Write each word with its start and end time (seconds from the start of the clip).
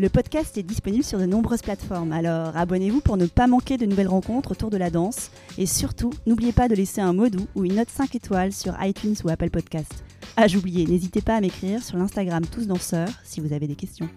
Le 0.00 0.08
podcast 0.08 0.58
est 0.58 0.64
disponible 0.64 1.04
sur 1.04 1.20
de 1.20 1.24
nombreuses 1.24 1.62
plateformes, 1.62 2.10
alors 2.10 2.56
abonnez-vous 2.56 3.00
pour 3.00 3.16
ne 3.16 3.26
pas 3.26 3.46
manquer 3.46 3.76
de 3.76 3.86
nouvelles 3.86 4.08
rencontres 4.08 4.50
autour 4.50 4.68
de 4.68 4.76
la 4.76 4.90
danse. 4.90 5.30
Et 5.56 5.66
surtout, 5.66 6.10
n'oubliez 6.26 6.50
pas 6.50 6.66
de 6.66 6.74
laisser 6.74 7.00
un 7.00 7.12
mot 7.12 7.28
doux 7.28 7.46
ou 7.54 7.64
une 7.64 7.76
note 7.76 7.90
5 7.90 8.12
étoiles 8.16 8.52
sur 8.52 8.74
iTunes 8.82 9.14
ou 9.22 9.28
Apple 9.28 9.50
Podcast. 9.50 10.02
Ah, 10.36 10.48
j'oubliais, 10.48 10.84
n'hésitez 10.84 11.20
pas 11.20 11.36
à 11.36 11.40
m'écrire 11.40 11.80
sur 11.80 11.96
l'Instagram 11.96 12.44
Tous 12.44 12.66
Danseurs 12.66 13.08
si 13.22 13.40
vous 13.40 13.52
avez 13.52 13.68
des 13.68 13.76
questions. 13.76 14.08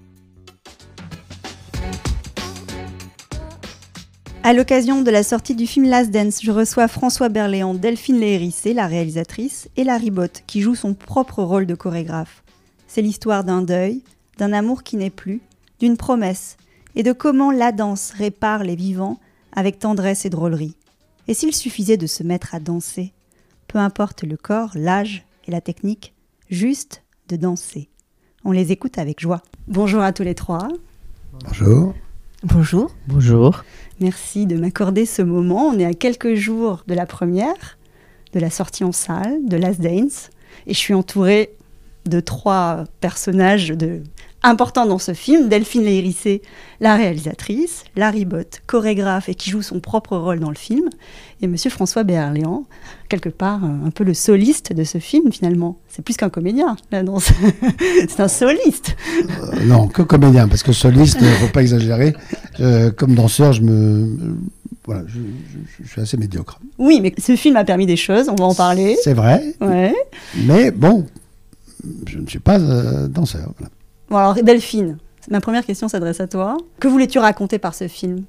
À 4.42 4.54
l'occasion 4.54 5.04
de 5.04 5.12
la 5.12 5.22
sortie 5.22 5.54
du 5.54 5.68
film 5.68 5.88
Last 5.88 6.10
Dance, 6.10 6.42
je 6.42 6.52
reçois 6.52 6.88
François 6.88 7.30
Berléand, 7.30 7.76
Delphine 7.76 8.20
Léhérissé, 8.20 8.74
la 8.74 8.88
réalisatrice, 8.88 9.70
et 9.78 9.84
Larry 9.84 10.10
Bott, 10.10 10.42
qui 10.48 10.62
joue 10.62 10.74
son 10.74 10.96
propre 10.96 11.44
rôle 11.44 11.68
de 11.68 11.76
chorégraphe. 11.76 12.42
C'est 12.88 13.04
l'histoire 13.04 13.44
d'un 13.44 13.62
deuil, 13.62 14.02
d'un 14.40 14.54
amour 14.54 14.82
qui 14.82 14.98
n'est 14.98 15.12
plus, 15.12 15.42
d'une 15.80 15.98
promesse, 15.98 16.58
et 16.96 17.04
de 17.04 17.12
comment 17.12 17.52
la 17.52 17.72
danse 17.72 18.12
répare 18.12 18.64
les 18.64 18.76
vivants 18.76 19.20
avec 19.52 19.80
tendresse 19.80 20.26
et 20.26 20.30
drôlerie. 20.30 20.76
Et 21.28 21.34
s'il 21.34 21.54
suffisait 21.54 21.98
de 21.98 22.08
se 22.08 22.24
mettre 22.24 22.56
à 22.56 22.60
danser, 22.60 23.14
peu 23.68 23.80
importe 23.80 24.24
le 24.24 24.38
corps, 24.38 24.72
l'âge 24.76 25.26
et 25.48 25.52
la 25.52 25.62
technique, 25.62 26.14
juste 26.50 27.04
de 27.28 27.36
danser. 27.36 27.90
On 28.46 28.52
les 28.52 28.72
écoute 28.72 28.98
avec 28.98 29.20
joie. 29.20 29.42
Bonjour 29.68 30.02
à 30.02 30.14
tous 30.14 30.24
les 30.24 30.36
trois. 30.36 30.70
Bonjour. 31.44 31.94
Bonjour. 32.44 32.92
Bonjour. 33.08 33.64
Merci 34.00 34.46
de 34.46 34.58
m'accorder 34.58 35.06
ce 35.06 35.22
moment. 35.22 35.68
On 35.68 35.80
est 35.80 35.86
à 35.86 35.94
quelques 35.94 36.36
jours 36.36 36.84
de 36.88 36.94
la 36.94 37.06
première, 37.06 37.78
de 38.34 38.40
la 38.40 38.50
sortie 38.50 38.84
en 38.84 38.92
salle, 38.92 39.46
de 39.46 39.58
Last 39.58 39.82
Dance. 39.82 40.30
Et 40.66 40.74
je 40.74 40.80
suis 40.80 40.94
entourée 40.94 41.56
de 42.06 42.20
trois 42.20 42.86
personnages 43.02 43.70
de 43.70 44.04
important 44.48 44.86
dans 44.86 45.00
ce 45.00 45.14
film, 45.14 45.50
Delphine 45.50 45.84
Léhérissé, 45.84 46.42
la 46.80 46.96
réalisatrice, 46.96 47.84
Larry 47.96 48.26
Bott, 48.26 48.62
chorégraphe 48.66 49.30
et 49.30 49.36
qui 49.36 49.50
joue 49.50 49.62
son 49.62 49.80
propre 49.80 50.16
rôle 50.16 50.40
dans 50.40 50.50
le 50.50 50.56
film, 50.56 50.90
et 51.42 51.48
Monsieur 51.48 51.70
François 51.70 52.04
Berléand, 52.04 52.66
quelque 53.10 53.30
part 53.30 53.64
un 53.64 53.90
peu 53.90 54.04
le 54.04 54.14
soliste 54.14 54.74
de 54.74 54.84
ce 54.84 54.98
film 54.98 55.32
finalement. 55.32 55.78
C'est 55.90 56.02
plus 56.02 56.16
qu'un 56.16 56.30
comédien, 56.30 56.78
la 56.92 57.04
danse. 57.04 57.32
c'est 58.08 58.20
un 58.20 58.28
soliste. 58.28 58.96
Euh, 59.22 59.66
non, 59.66 59.88
que 59.88 60.02
comédien, 60.02 60.48
parce 60.48 60.64
que 60.64 60.72
soliste, 60.72 61.18
il 61.20 61.28
ne 61.28 61.34
faut 61.34 61.48
pas 61.48 61.62
exagérer. 61.62 62.16
Euh, 62.60 62.92
comme 62.92 63.16
danseur, 63.16 63.54
je 63.54 63.62
me... 63.62 64.38
Voilà, 64.86 65.04
je, 65.08 65.20
je, 65.84 65.90
suis 65.90 66.00
assez 66.00 66.16
médiocre. 66.16 66.62
Oui, 66.78 67.02
mais 67.02 67.14
ce 67.18 67.36
film 67.36 67.58
a 67.58 67.66
permis 67.66 67.86
des 67.86 67.98
choses, 67.98 68.30
on 68.30 68.36
va 68.36 68.46
en 68.46 68.56
parler. 68.56 68.96
C'est 69.04 69.14
vrai. 69.14 69.44
Ouais. 69.60 69.94
Mais 70.46 70.72
bon, 70.72 71.06
je 72.08 72.20
ne 72.20 72.28
suis 72.28 72.40
pas 72.40 72.58
euh, 72.58 73.10
danseur. 73.10 73.52
Voilà. 73.58 73.72
Bon 74.10 74.18
alors 74.18 74.36
Delphine, 74.36 74.98
ma 75.30 75.42
première 75.42 75.66
question 75.66 75.90
s'adresse 75.90 76.22
à 76.22 76.28
toi. 76.28 76.56
Que 76.80 76.88
voulais-tu 76.88 77.20
raconter 77.20 77.60
par 77.60 77.76
ce 77.76 77.88
film? 77.90 78.24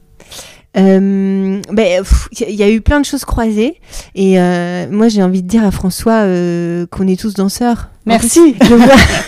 Euh, 0.78 1.60
ben, 1.72 2.04
il 2.46 2.54
y 2.54 2.62
a 2.62 2.70
eu 2.70 2.80
plein 2.80 3.00
de 3.00 3.04
choses 3.04 3.24
croisées 3.24 3.80
et 4.14 4.40
euh, 4.40 4.86
moi 4.90 5.08
j'ai 5.08 5.22
envie 5.22 5.42
de 5.42 5.48
dire 5.48 5.64
à 5.64 5.70
François 5.70 6.22
euh, 6.22 6.86
qu'on 6.86 7.06
est 7.08 7.18
tous 7.18 7.34
danseurs. 7.34 7.88
Merci. 8.08 8.54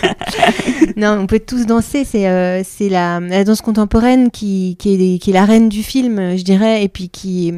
non, 0.97 1.19
on 1.19 1.27
peut 1.27 1.39
tous 1.39 1.67
danser. 1.67 2.03
C'est 2.03 2.27
euh, 2.27 2.63
c'est 2.63 2.89
la, 2.89 3.19
la, 3.19 3.43
danse 3.43 3.61
contemporaine 3.61 4.31
qui, 4.31 4.75
qui, 4.79 4.93
est, 4.93 5.19
qui 5.19 5.29
est 5.29 5.33
la 5.33 5.45
reine 5.45 5.69
du 5.69 5.83
film, 5.83 6.35
je 6.35 6.43
dirais, 6.43 6.83
et 6.83 6.89
puis 6.89 7.09
qui, 7.09 7.53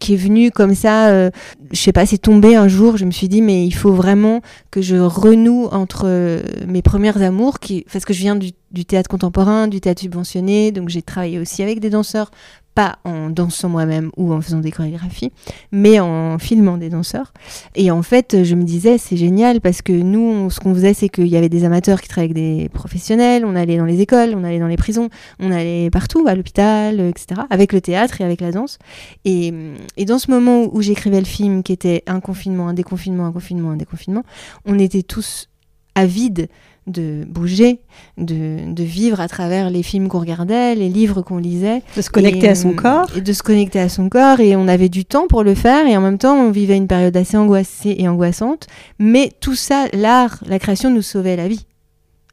qui 0.00 0.12
est 0.12 0.16
venue 0.16 0.50
comme 0.50 0.74
ça. 0.74 1.08
Euh, 1.08 1.30
je 1.72 1.80
sais 1.80 1.92
pas, 1.92 2.04
c'est 2.04 2.18
tombé 2.18 2.54
un 2.54 2.68
jour. 2.68 2.98
Je 2.98 3.06
me 3.06 3.10
suis 3.10 3.28
dit, 3.28 3.40
mais 3.40 3.64
il 3.64 3.72
faut 3.74 3.92
vraiment 3.92 4.42
que 4.70 4.82
je 4.82 4.96
renoue 4.96 5.68
entre 5.72 6.42
mes 6.66 6.82
premières 6.82 7.22
amours, 7.22 7.58
qui, 7.58 7.86
parce 7.90 8.04
que 8.04 8.12
je 8.12 8.20
viens 8.20 8.36
du, 8.36 8.50
du 8.72 8.84
théâtre 8.84 9.08
contemporain, 9.08 9.68
du 9.68 9.80
théâtre 9.80 10.02
subventionné, 10.02 10.70
donc 10.70 10.90
j'ai 10.90 11.00
travaillé 11.00 11.38
aussi 11.38 11.62
avec 11.62 11.80
des 11.80 11.88
danseurs 11.90 12.30
pas 12.74 12.98
en 13.04 13.30
dansant 13.30 13.68
moi-même 13.68 14.10
ou 14.16 14.32
en 14.32 14.40
faisant 14.40 14.58
des 14.58 14.70
chorégraphies, 14.70 15.32
mais 15.70 16.00
en 16.00 16.38
filmant 16.38 16.76
des 16.76 16.88
danseurs. 16.88 17.32
Et 17.74 17.90
en 17.90 18.02
fait, 18.02 18.42
je 18.42 18.54
me 18.54 18.64
disais, 18.64 18.98
c'est 18.98 19.16
génial 19.16 19.60
parce 19.60 19.82
que 19.82 19.92
nous, 19.92 20.50
ce 20.50 20.60
qu'on 20.60 20.74
faisait, 20.74 20.94
c'est 20.94 21.08
qu'il 21.08 21.28
y 21.28 21.36
avait 21.36 21.48
des 21.48 21.64
amateurs 21.64 22.00
qui 22.00 22.08
travaillaient 22.08 22.24
avec 22.24 22.34
des 22.34 22.68
professionnels, 22.68 23.44
on 23.44 23.54
allait 23.54 23.76
dans 23.76 23.84
les 23.84 24.00
écoles, 24.00 24.34
on 24.36 24.44
allait 24.44 24.58
dans 24.58 24.66
les 24.66 24.76
prisons, 24.76 25.08
on 25.40 25.50
allait 25.50 25.90
partout, 25.90 26.24
à 26.26 26.34
l'hôpital, 26.34 27.00
etc., 27.00 27.42
avec 27.50 27.72
le 27.72 27.80
théâtre 27.80 28.20
et 28.20 28.24
avec 28.24 28.40
la 28.40 28.50
danse. 28.50 28.78
Et, 29.24 29.52
et 29.96 30.04
dans 30.04 30.18
ce 30.18 30.30
moment 30.30 30.68
où 30.72 30.82
j'écrivais 30.82 31.20
le 31.20 31.26
film, 31.26 31.62
qui 31.62 31.72
était 31.72 32.02
un 32.06 32.20
confinement, 32.20 32.68
un 32.68 32.74
déconfinement, 32.74 33.26
un 33.26 33.32
confinement, 33.32 33.70
un 33.70 33.76
déconfinement, 33.76 34.22
on 34.64 34.78
était 34.78 35.02
tous 35.02 35.48
avides 35.94 36.48
de 36.86 37.24
bouger, 37.26 37.80
de, 38.18 38.72
de, 38.72 38.82
vivre 38.82 39.20
à 39.20 39.28
travers 39.28 39.70
les 39.70 39.82
films 39.82 40.08
qu'on 40.08 40.20
regardait, 40.20 40.74
les 40.74 40.88
livres 40.88 41.22
qu'on 41.22 41.38
lisait. 41.38 41.82
De 41.96 42.02
se 42.02 42.10
connecter 42.10 42.46
et, 42.46 42.50
à 42.50 42.54
son 42.54 42.72
corps. 42.72 43.08
Et 43.16 43.20
de 43.20 43.32
se 43.32 43.42
connecter 43.42 43.80
à 43.80 43.88
son 43.88 44.08
corps. 44.08 44.40
Et 44.40 44.54
on 44.56 44.68
avait 44.68 44.88
du 44.88 45.04
temps 45.04 45.26
pour 45.26 45.42
le 45.42 45.54
faire. 45.54 45.86
Et 45.86 45.96
en 45.96 46.00
même 46.00 46.18
temps, 46.18 46.34
on 46.34 46.50
vivait 46.50 46.76
une 46.76 46.86
période 46.86 47.16
assez 47.16 47.36
angoissée 47.36 47.96
et 47.98 48.08
angoissante. 48.08 48.66
Mais 48.98 49.30
tout 49.40 49.54
ça, 49.54 49.86
l'art, 49.92 50.38
la 50.46 50.58
création 50.58 50.90
nous 50.90 51.02
sauvait 51.02 51.36
la 51.36 51.48
vie. 51.48 51.66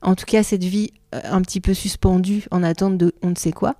En 0.02 0.16
tout 0.16 0.26
cas, 0.26 0.44
cette 0.44 0.64
vie 0.64 0.92
un 1.14 1.42
petit 1.42 1.60
peu 1.60 1.74
suspendue 1.74 2.46
en 2.52 2.64
attente 2.64 2.98
de 2.98 3.14
on 3.22 3.30
ne 3.32 3.36
sait 3.36 3.52
quoi. 3.52 3.76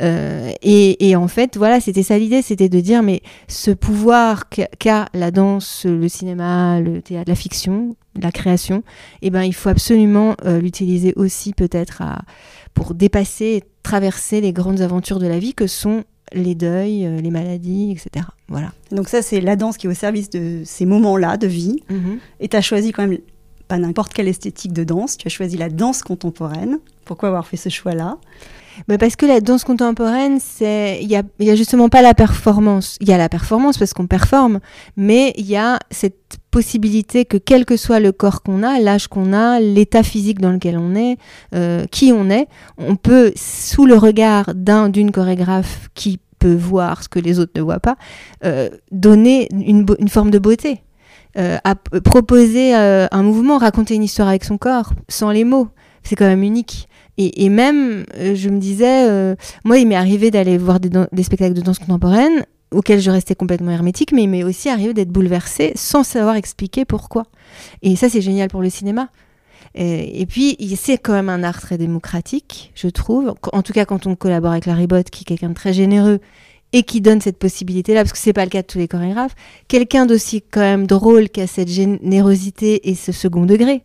Euh, 0.00 0.52
et, 0.62 1.08
et, 1.08 1.16
en 1.16 1.28
fait, 1.28 1.56
voilà, 1.56 1.80
c'était 1.80 2.02
ça 2.02 2.18
l'idée, 2.18 2.42
c'était 2.42 2.68
de 2.68 2.80
dire, 2.80 3.02
mais 3.02 3.22
ce 3.48 3.70
pouvoir 3.70 4.48
qu'a 4.48 5.06
la 5.14 5.30
danse, 5.30 5.86
le 5.86 6.08
cinéma, 6.08 6.80
le 6.80 7.02
théâtre, 7.02 7.28
la 7.28 7.34
fiction, 7.34 7.96
la 8.20 8.32
création, 8.32 8.82
eh 9.22 9.30
ben, 9.30 9.42
il 9.42 9.54
faut 9.54 9.68
absolument 9.68 10.34
euh, 10.44 10.60
l'utiliser 10.60 11.12
aussi 11.16 11.52
peut-être 11.52 12.02
pour 12.74 12.94
dépasser, 12.94 13.62
traverser 13.82 14.40
les 14.40 14.52
grandes 14.52 14.80
aventures 14.80 15.18
de 15.18 15.26
la 15.26 15.38
vie 15.38 15.54
que 15.54 15.66
sont 15.66 16.04
les 16.34 16.54
deuils, 16.54 17.06
euh, 17.06 17.20
les 17.20 17.30
maladies, 17.30 17.92
etc. 17.92 18.26
Voilà. 18.48 18.72
Donc 18.90 19.08
ça, 19.08 19.22
c'est 19.22 19.40
la 19.40 19.56
danse 19.56 19.76
qui 19.76 19.86
est 19.86 19.90
au 19.90 19.94
service 19.94 20.30
de 20.30 20.62
ces 20.64 20.86
moments-là 20.86 21.36
de 21.36 21.46
vie. 21.46 21.82
Mm 21.90 21.96
-hmm. 21.96 22.18
Et 22.40 22.48
tu 22.48 22.56
as 22.56 22.62
choisi 22.62 22.92
quand 22.92 23.06
même 23.06 23.18
pas 23.72 23.78
n'importe 23.78 24.12
quelle 24.12 24.28
esthétique 24.28 24.74
de 24.74 24.84
danse, 24.84 25.16
tu 25.16 25.26
as 25.26 25.30
choisi 25.30 25.56
la 25.56 25.70
danse 25.70 26.02
contemporaine. 26.02 26.78
Pourquoi 27.06 27.30
avoir 27.30 27.46
fait 27.46 27.56
ce 27.56 27.70
choix-là? 27.70 28.18
Bah 28.86 28.98
parce 28.98 29.16
que 29.16 29.24
la 29.24 29.40
danse 29.40 29.64
contemporaine, 29.64 30.40
c'est 30.40 30.98
il 31.00 31.08
y 31.10 31.16
a, 31.16 31.22
justement 31.56 31.88
pas 31.88 32.02
la 32.02 32.12
performance. 32.12 32.98
Il 33.00 33.08
y 33.08 33.14
a 33.14 33.16
la 33.16 33.30
performance 33.30 33.78
parce 33.78 33.94
qu'on 33.94 34.06
performe, 34.06 34.60
mais 34.98 35.32
il 35.38 35.46
y 35.46 35.56
a 35.56 35.78
cette 35.90 36.36
possibilité 36.50 37.24
que 37.24 37.38
quel 37.38 37.64
que 37.64 37.78
soit 37.78 37.98
le 37.98 38.12
corps 38.12 38.42
qu'on 38.42 38.62
a, 38.62 38.78
l'âge 38.78 39.08
qu'on 39.08 39.32
a, 39.32 39.58
l'état 39.58 40.02
physique 40.02 40.38
dans 40.38 40.52
lequel 40.52 40.76
on 40.76 40.94
est, 40.94 41.16
euh, 41.54 41.86
qui 41.90 42.12
on 42.12 42.28
est, 42.28 42.48
on 42.76 42.96
peut 42.96 43.32
sous 43.36 43.86
le 43.86 43.96
regard 43.96 44.54
d'un 44.54 44.90
d'une 44.90 45.12
chorégraphe 45.12 45.88
qui 45.94 46.20
peut 46.38 46.54
voir 46.54 47.02
ce 47.02 47.08
que 47.08 47.20
les 47.20 47.38
autres 47.38 47.52
ne 47.56 47.62
voient 47.62 47.80
pas, 47.80 47.96
euh, 48.44 48.68
donner 48.90 49.48
une 49.50 49.86
forme 50.10 50.30
de 50.30 50.38
beauté. 50.38 50.82
Euh, 51.38 51.56
à 51.64 51.74
proposer 51.74 52.76
euh, 52.76 53.06
un 53.10 53.22
mouvement, 53.22 53.56
raconter 53.56 53.94
une 53.94 54.02
histoire 54.02 54.28
avec 54.28 54.44
son 54.44 54.58
corps, 54.58 54.92
sans 55.08 55.30
les 55.30 55.44
mots. 55.44 55.68
C'est 56.02 56.14
quand 56.14 56.26
même 56.26 56.42
unique. 56.42 56.88
Et, 57.18 57.48
même, 57.48 58.04
euh, 58.16 58.34
je 58.34 58.48
me 58.48 58.58
disais, 58.58 59.36
moi, 59.64 59.78
il 59.78 59.86
m'est 59.86 59.94
arrivé 59.94 60.30
d'aller 60.30 60.58
voir 60.58 60.80
des, 60.80 60.90
des, 61.12 61.22
spectacles 61.22 61.54
de 61.54 61.60
danse 61.60 61.78
contemporaine 61.78 62.44
auxquels 62.72 63.00
je 63.00 63.10
restais 63.10 63.34
complètement 63.34 63.70
hermétique, 63.70 64.12
mais 64.12 64.22
il 64.22 64.28
m'est 64.28 64.44
aussi 64.44 64.70
arrivé 64.70 64.94
d'être 64.94 65.10
bouleversée 65.10 65.72
sans 65.76 66.04
savoir 66.04 66.36
expliquer 66.36 66.84
pourquoi. 66.84 67.24
Et 67.82 67.96
ça, 67.96 68.08
c'est 68.08 68.22
génial 68.22 68.48
pour 68.48 68.62
le 68.62 68.70
cinéma. 68.70 69.08
Et, 69.74 70.22
et 70.22 70.26
puis, 70.26 70.56
c'est 70.76 70.98
quand 70.98 71.12
même 71.12 71.28
un 71.28 71.44
art 71.44 71.60
très 71.60 71.78
démocratique, 71.78 72.72
je 72.74 72.88
trouve. 72.88 73.34
En 73.52 73.62
tout 73.62 73.72
cas, 73.74 73.84
quand 73.84 74.06
on 74.06 74.16
collabore 74.16 74.52
avec 74.52 74.66
Larry 74.66 74.86
Bott, 74.86 75.08
qui 75.10 75.22
est 75.22 75.26
quelqu'un 75.26 75.50
de 75.50 75.54
très 75.54 75.72
généreux 75.74 76.18
et 76.72 76.82
qui 76.82 77.00
donne 77.00 77.20
cette 77.20 77.38
possibilité-là, 77.38 78.00
parce 78.00 78.12
que 78.12 78.18
c'est 78.18 78.32
pas 78.32 78.44
le 78.44 78.50
cas 78.50 78.62
de 78.62 78.66
tous 78.66 78.78
les 78.78 78.88
chorégraphes. 78.88 79.34
Quelqu'un 79.68 80.06
d'aussi 80.06 80.42
quand 80.42 80.60
même 80.60 80.86
drôle 80.86 81.28
qui 81.28 81.40
a 81.40 81.46
cette 81.46 81.68
générosité 81.68 82.88
et 82.88 82.94
ce 82.94 83.12
second 83.12 83.44
degré, 83.44 83.82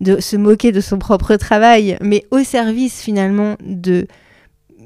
de 0.00 0.20
se 0.20 0.36
moquer 0.36 0.72
de 0.72 0.80
son 0.80 0.98
propre 0.98 1.36
travail, 1.36 1.98
mais 2.00 2.24
au 2.30 2.42
service 2.42 3.02
finalement 3.02 3.56
de 3.62 4.06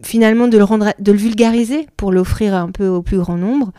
finalement 0.05 0.49
de 0.49 0.59
le 0.59 0.65
rendre, 0.65 0.93
de 0.99 1.13
le 1.13 1.19
vulgariser 1.19 1.89
pour 1.97 2.13
l'offrir 2.13 2.55
un 2.55 2.71
peu 2.71 2.87
au 2.89 3.03
plus 3.03 3.19
grand 3.19 3.37
nombre. 3.37 3.73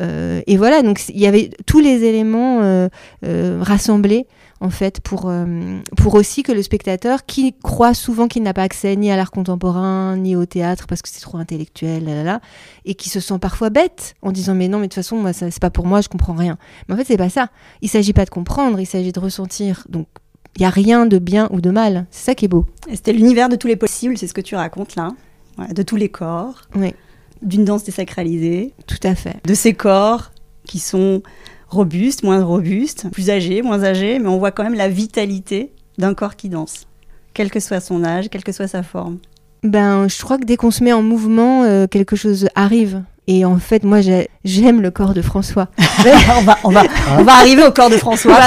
Euh, 0.00 0.40
et 0.46 0.56
voilà, 0.56 0.82
donc 0.82 1.02
il 1.08 1.20
y 1.20 1.26
avait 1.26 1.50
tous 1.66 1.80
les 1.80 2.04
éléments 2.04 2.60
euh, 2.62 2.88
euh, 3.24 3.58
rassemblés 3.60 4.26
en 4.60 4.70
fait 4.70 5.00
pour 5.00 5.32
pour 5.96 6.14
aussi 6.14 6.44
que 6.44 6.52
le 6.52 6.62
spectateur 6.62 7.26
qui 7.26 7.52
croit 7.64 7.94
souvent 7.94 8.28
qu'il 8.28 8.44
n'a 8.44 8.54
pas 8.54 8.62
accès 8.62 8.94
ni 8.94 9.10
à 9.10 9.16
l'art 9.16 9.32
contemporain 9.32 10.16
ni 10.16 10.36
au 10.36 10.46
théâtre 10.46 10.86
parce 10.86 11.02
que 11.02 11.08
c'est 11.08 11.20
trop 11.20 11.38
intellectuel, 11.38 12.40
et 12.84 12.94
qui 12.94 13.10
se 13.10 13.18
sent 13.18 13.40
parfois 13.40 13.70
bête 13.70 14.14
en 14.22 14.30
disant 14.30 14.54
mais 14.54 14.68
non 14.68 14.78
mais 14.78 14.86
de 14.86 14.92
toute 14.92 15.02
façon 15.02 15.16
moi 15.16 15.32
c'est 15.32 15.58
pas 15.58 15.70
pour 15.70 15.86
moi, 15.86 16.00
je 16.00 16.08
comprends 16.08 16.34
rien. 16.34 16.58
Mais 16.86 16.94
en 16.94 16.96
fait 16.96 17.04
c'est 17.04 17.16
pas 17.16 17.28
ça. 17.28 17.48
Il 17.80 17.88
s'agit 17.88 18.12
pas 18.12 18.24
de 18.24 18.30
comprendre, 18.30 18.78
il 18.78 18.86
s'agit 18.86 19.10
de 19.10 19.18
ressentir. 19.18 19.84
Donc 19.88 20.06
il 20.56 20.60
n'y 20.60 20.66
a 20.66 20.70
rien 20.70 21.06
de 21.06 21.18
bien 21.18 21.48
ou 21.50 21.60
de 21.60 21.70
mal. 21.70 22.06
C'est 22.12 22.26
ça 22.26 22.34
qui 22.36 22.44
est 22.44 22.48
beau. 22.48 22.66
C'était 22.92 23.12
l'univers 23.12 23.48
de 23.48 23.56
tous 23.56 23.66
les 23.66 23.76
possibles, 23.76 24.16
c'est 24.16 24.28
ce 24.28 24.34
que 24.34 24.40
tu 24.40 24.54
racontes 24.54 24.94
là 24.94 25.10
de 25.74 25.82
tous 25.82 25.96
les 25.96 26.08
corps, 26.08 26.62
d'une 27.42 27.64
danse 27.64 27.84
désacralisée. 27.84 28.72
Tout 28.86 29.00
à 29.02 29.14
fait. 29.14 29.36
De 29.44 29.54
ces 29.54 29.74
corps 29.74 30.32
qui 30.66 30.78
sont 30.78 31.22
robustes, 31.68 32.22
moins 32.22 32.42
robustes, 32.44 33.10
plus 33.10 33.30
âgés, 33.30 33.62
moins 33.62 33.82
âgés, 33.82 34.18
mais 34.18 34.28
on 34.28 34.38
voit 34.38 34.50
quand 34.50 34.62
même 34.62 34.74
la 34.74 34.88
vitalité 34.88 35.72
d'un 35.98 36.14
corps 36.14 36.36
qui 36.36 36.48
danse, 36.48 36.86
quel 37.34 37.50
que 37.50 37.60
soit 37.60 37.80
son 37.80 38.04
âge, 38.04 38.28
quelle 38.28 38.44
que 38.44 38.52
soit 38.52 38.68
sa 38.68 38.82
forme. 38.82 39.18
Ben, 39.62 40.08
je 40.08 40.22
crois 40.22 40.38
que 40.38 40.44
dès 40.44 40.56
qu'on 40.56 40.70
se 40.70 40.82
met 40.82 40.92
en 40.92 41.02
mouvement, 41.02 41.62
euh, 41.62 41.86
quelque 41.86 42.16
chose 42.16 42.48
arrive. 42.54 43.02
Et 43.28 43.44
en 43.44 43.58
fait, 43.58 43.84
moi, 43.84 44.00
j'aime 44.44 44.82
le 44.82 44.90
corps 44.90 45.14
de 45.14 45.22
François. 45.22 45.68
on, 46.36 46.42
va, 46.42 46.58
on, 46.64 46.70
va, 46.70 46.82
on 47.16 47.22
va 47.22 47.34
arriver 47.34 47.64
au 47.64 47.70
corps 47.70 47.88
de 47.88 47.96
François. 47.96 48.40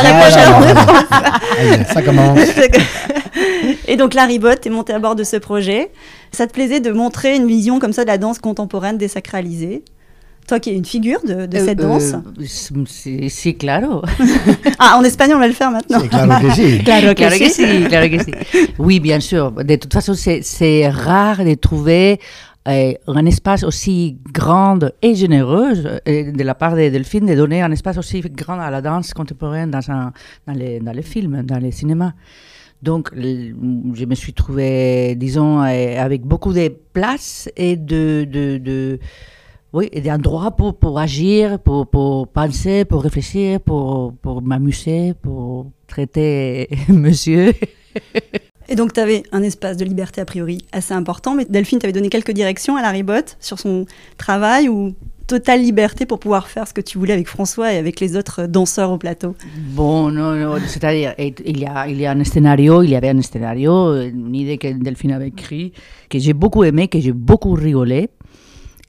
ça 1.94 2.02
commence. 2.02 2.40
Et 3.88 3.96
donc, 3.96 4.14
Larry 4.14 4.40
Bott 4.40 4.66
est 4.66 4.70
monté 4.70 4.92
à 4.92 5.00
bord 5.00 5.16
de 5.16 5.24
ce 5.24 5.38
projet. 5.38 5.92
Ça 6.36 6.48
te 6.48 6.52
plaisait 6.52 6.82
de 6.82 6.92
montrer 6.92 7.38
une 7.38 7.48
vision 7.48 7.80
comme 7.80 7.94
ça 7.94 8.04
de 8.04 8.08
la 8.10 8.18
danse 8.18 8.40
contemporaine 8.40 8.98
désacralisée? 8.98 9.84
Toi 10.50 10.60
qui 10.60 10.70
es 10.70 10.76
une 10.76 10.86
figure 10.86 11.22
de, 11.26 11.46
de 11.46 11.58
cette 11.58 11.80
euh, 11.80 11.88
danse? 11.88 12.14
Euh, 12.14 13.30
sí, 13.30 13.56
claro. 13.56 14.04
ah, 14.80 14.98
en 15.00 15.04
espagnol, 15.06 15.38
on 15.38 15.40
va 15.40 15.48
le 15.48 15.54
faire 15.54 15.72
maintenant. 15.72 16.02
claro 16.02 16.46
que 16.46 16.54
sí. 16.54 16.80
Claro 16.84 17.16
que, 17.16 17.50
sí, 17.50 17.86
claro 17.88 18.10
que 18.10 18.22
sí. 18.22 18.32
Oui, 18.78 19.00
bien 19.00 19.22
sûr. 19.22 19.52
De 19.52 19.76
toute 19.78 19.94
façon, 19.94 20.14
c'est 20.14 20.90
rare 20.90 21.46
de 21.46 21.54
trouver 21.54 22.20
euh, 22.68 22.94
un 23.08 23.26
espace 23.26 23.64
aussi 23.64 24.18
grand 24.34 24.80
et 25.02 25.16
généreux 25.16 25.74
euh, 26.08 26.32
de 26.32 26.44
la 26.44 26.56
part 26.56 26.76
de 26.76 26.90
Delphine 26.90 27.28
de 27.28 27.36
donner 27.36 27.62
un 27.62 27.72
espace 27.72 27.98
aussi 27.98 28.22
grand 28.22 28.60
à 28.60 28.70
la 28.70 28.82
danse 28.82 29.14
contemporaine 29.14 29.72
dans, 29.72 29.90
un, 29.90 30.12
dans, 30.48 30.54
les, 30.54 30.80
dans 30.82 30.92
les 30.92 31.04
films, 31.04 31.44
dans 31.44 31.60
les 31.60 31.72
cinémas. 31.72 32.12
Donc, 32.86 33.10
je 33.16 34.06
me 34.06 34.14
suis 34.14 34.34
trouvée, 34.34 35.16
disons, 35.16 35.60
euh, 35.60 36.00
avec 36.00 36.22
beaucoup 36.22 36.54
de 36.54 36.68
place 36.94 37.50
et 37.58 37.78
de, 37.78 38.28
de, 38.30 39.00
oui, 39.74 39.90
d'endroits 39.90 40.52
pour, 40.52 40.78
pour 40.78 41.00
agir, 41.00 41.58
pour, 41.58 41.88
pour 41.88 42.28
penser, 42.28 42.86
pour 42.86 43.02
réfléchir, 43.02 43.60
pour, 43.60 44.14
pour 44.22 44.44
m'amuser, 44.44 45.16
pour 45.20 45.72
traiter 45.88 46.70
monsieur. 46.90 47.54
Et 48.68 48.76
donc, 48.76 48.94
tu 48.94 49.00
avais 49.00 49.24
un 49.32 49.42
espace 49.42 49.78
de 49.78 49.86
liberté 49.86 50.22
a 50.22 50.26
priori 50.26 50.60
assez 50.72 50.94
important, 50.94 51.36
mais 51.36 51.46
Delphine 51.46 51.80
t'avait 51.80 51.94
donné 51.94 52.10
quelques 52.10 52.32
directions 52.32 52.76
à 52.78 52.82
la 52.82 53.04
Bott 53.04 53.38
sur 53.40 53.60
son 53.60 53.86
travail 54.18 54.70
ou 54.70 54.96
totale 55.28 55.62
liberté 55.62 56.06
pour 56.06 56.20
pouvoir 56.20 56.48
faire 56.48 56.68
ce 56.68 56.74
que 56.74 56.82
tu 56.82 56.98
voulais 56.98 57.14
avec 57.14 57.28
François 57.28 57.74
et 57.74 57.78
avec 57.78 58.00
les 58.00 58.16
autres 58.16 58.46
danseurs 58.48 58.92
au 58.92 58.98
plateau 58.98 59.36
Bon, 59.72 60.12
non, 60.12 60.36
non 60.36 60.58
c'est-à-dire, 60.66 61.14
il 61.18 61.60
y, 61.60 61.66
a, 61.66 61.88
il 61.88 62.00
y 62.00 62.06
a 62.06 62.12
un 62.12 62.24
scénario, 62.24 62.84
il 62.84 62.90
y 62.90 62.96
avait 62.96 63.10
un 63.10 63.22
scénario, 63.22 63.94
une 64.02 64.36
idée 64.36 64.58
que 64.58 64.72
Delphine 64.72 65.12
avait 65.12 65.30
écrit, 65.30 65.74
que 66.10 66.20
j'ai 66.20 66.34
beaucoup 66.34 66.64
aimé, 66.64 66.88
que 66.88 67.00
j'ai 67.00 67.12
beaucoup 67.14 67.54
rigolé 67.54 68.10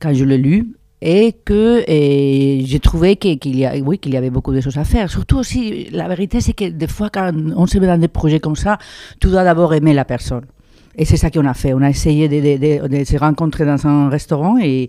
quand 0.00 0.12
je 0.12 0.24
l'ai 0.24 0.38
lu 0.38 0.72
et 1.02 1.34
que 1.44 1.84
j'ai 1.86 2.80
trouvé 2.80 3.16
qu'il 3.16 3.56
y, 3.56 3.66
oui, 3.82 3.98
qu'il 3.98 4.14
y 4.14 4.16
avait 4.16 4.30
beaucoup 4.30 4.52
de 4.52 4.60
choses 4.60 4.78
à 4.78 4.84
faire. 4.84 5.10
Surtout 5.10 5.38
aussi, 5.38 5.88
la 5.90 6.08
vérité, 6.08 6.40
c'est 6.40 6.54
que 6.54 6.64
des 6.64 6.88
fois, 6.88 7.10
quand 7.10 7.30
on 7.54 7.66
se 7.66 7.78
met 7.78 7.86
dans 7.86 7.98
des 7.98 8.08
projets 8.08 8.40
comme 8.40 8.56
ça, 8.56 8.78
tu 9.20 9.28
dois 9.28 9.44
d'abord 9.44 9.74
aimer 9.74 9.92
la 9.92 10.04
personne. 10.04 10.46
Et 10.96 11.04
c'est 11.04 11.16
ça 11.16 11.30
qu'on 11.30 11.44
a 11.44 11.54
fait. 11.54 11.74
On 11.74 11.82
a 11.82 11.90
essayé 11.90 12.28
de, 12.28 13.04
se 13.04 13.16
rencontrer 13.16 13.64
dans 13.64 13.86
un 13.86 14.08
restaurant 14.08 14.58
et, 14.58 14.88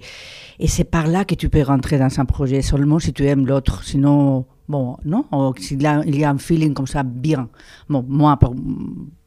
c'est 0.65 0.86
par 0.86 1.07
là 1.07 1.24
que 1.25 1.36
tu 1.36 1.50
peux 1.50 1.62
rentrer 1.62 2.00
dans 2.00 2.19
un 2.19 2.25
projet, 2.25 2.62
seulement 2.62 2.98
si 2.98 3.13
tu 3.13 3.25
aimes 3.25 3.45
l'autre. 3.45 3.83
Sinon, 3.83 4.45
bon, 4.68 4.98
non, 5.06 5.25
s'il 5.59 5.81
y, 5.81 5.86
a 5.86 6.30
un 6.30 6.38
feeling 6.38 6.74
comme 6.74 6.88
ça, 6.88 7.04
bien. 7.04 7.48
Bon, 7.89 8.04
moi, 8.07 8.39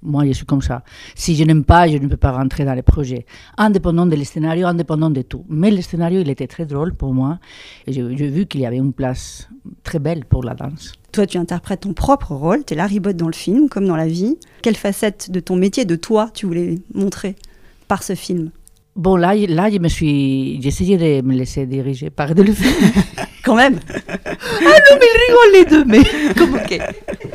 moi, 0.02 0.24
je 0.26 0.32
suis 0.32 0.46
comme 0.46 0.62
ça. 0.62 0.82
Si 1.14 1.36
je 1.36 1.44
n'aime 1.44 1.64
pas, 1.64 1.86
je 1.86 1.98
ne 1.98 2.08
peux 2.08 2.16
pas 2.16 2.32
rentrer 2.32 2.64
dans 2.64 2.74
les 2.74 2.82
projets. 2.82 3.26
Indépendant 3.58 4.06
de 4.06 4.16
l'escenario, 4.16 4.66
indépendant 4.66 5.10
de 5.10 5.22
tout. 5.22 5.44
Mais 5.48 5.70
le 5.70 5.82
scénario, 5.82 6.20
il 6.20 6.30
était 6.30 6.48
très 6.48 6.66
drôle 6.66 6.94
pour 6.94 7.14
moi. 7.14 7.38
J'ai 7.86 8.02
vu 8.02 8.46
qu'il 8.46 8.62
y 8.62 8.66
avait 8.66 8.78
une 8.78 8.92
place 8.92 9.48
très 9.84 10.00
belle 10.00 10.24
pour 10.24 10.42
la 10.42 10.54
danse. 10.54 10.94
Toi, 11.12 11.26
tu 11.26 11.38
interprètes 11.38 11.80
ton 11.80 11.92
propre 11.92 12.34
rôle. 12.34 12.64
Tu 12.64 12.74
es 12.74 12.76
Larry 12.76 13.00
Bott 13.00 13.16
dans 13.16 13.26
le 13.26 13.32
film, 13.32 13.68
comme 13.68 13.86
dans 13.86 13.96
la 13.96 14.06
vie. 14.06 14.36
Quelle 14.62 14.76
facette 14.76 15.30
de 15.30 15.40
ton 15.40 15.56
métier, 15.56 15.84
de 15.84 15.96
toi, 15.96 16.30
tu 16.32 16.46
voulais 16.46 16.76
montrer 16.94 17.36
par 17.88 18.02
ce 18.02 18.14
film? 18.14 18.50
Bon, 18.96 19.16
là, 19.16 19.34
là 19.34 19.70
je 19.70 19.78
me 19.78 19.88
suis... 19.88 20.60
J'ai 20.62 20.68
essayé 20.68 20.96
de 20.96 21.26
me 21.26 21.34
laisser 21.34 21.66
diriger 21.66 22.10
par 22.10 22.34
le 22.34 22.52
film. 22.52 22.92
Quand 23.44 23.56
même 23.56 23.78
Ah 23.96 24.78
non, 24.90 24.98
mais 25.00 25.58
les 25.58 25.64
deux, 25.64 25.84
mais... 25.84 26.02
Comment, 26.36 26.58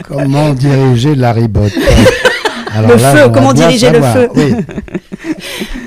comment 0.04 0.54
diriger 0.54 1.16
Larry 1.16 1.48
Bott 1.48 1.74
le 2.82 2.98
feu, 2.98 3.30
comment 3.34 3.54
diriger 3.54 3.92
le 3.92 4.02
feu. 4.02 4.30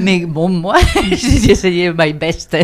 Mais 0.00 0.24
bon, 0.26 0.48
moi, 0.48 0.78
j'ai 1.12 1.50
essayé 1.50 1.92
my 1.92 2.12
best. 2.12 2.56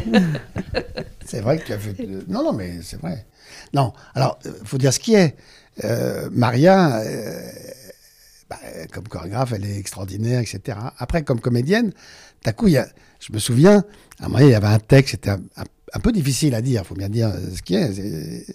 c'est 1.24 1.40
vrai 1.40 1.58
que 1.58 1.66
tu 1.66 1.72
as 1.72 1.78
fait. 1.78 1.94
Non, 2.28 2.42
non, 2.42 2.52
mais 2.52 2.74
c'est 2.82 3.00
vrai. 3.00 3.26
Non, 3.74 3.92
alors, 4.14 4.38
il 4.44 4.50
euh, 4.50 4.54
faut 4.64 4.78
dire 4.78 4.92
ce 4.92 5.00
qui 5.00 5.14
est. 5.14 5.36
Euh, 5.82 6.28
Maria, 6.32 7.00
euh, 7.00 7.50
bah, 8.48 8.58
comme 8.92 9.08
chorégraphe, 9.08 9.52
elle 9.52 9.66
est 9.66 9.76
extraordinaire, 9.76 10.40
etc. 10.40 10.78
Après, 10.98 11.24
comme 11.24 11.40
comédienne, 11.40 11.92
d'un 12.44 12.52
coup, 12.52 12.68
y 12.68 12.76
a, 12.76 12.86
je 13.18 13.32
me 13.32 13.38
souviens, 13.40 13.84
à 14.20 14.26
un 14.26 14.28
moment, 14.28 14.38
il 14.38 14.50
y 14.50 14.54
avait 14.54 14.68
un 14.68 14.78
texte, 14.78 15.10
c'était 15.10 15.30
un, 15.30 16.00
peu 16.00 16.12
difficile 16.12 16.54
à 16.54 16.62
dire, 16.62 16.82
il 16.84 16.86
faut 16.86 16.94
bien 16.94 17.08
dire 17.08 17.32
ce 17.54 17.62
qui 17.62 17.74
est. 17.74 18.46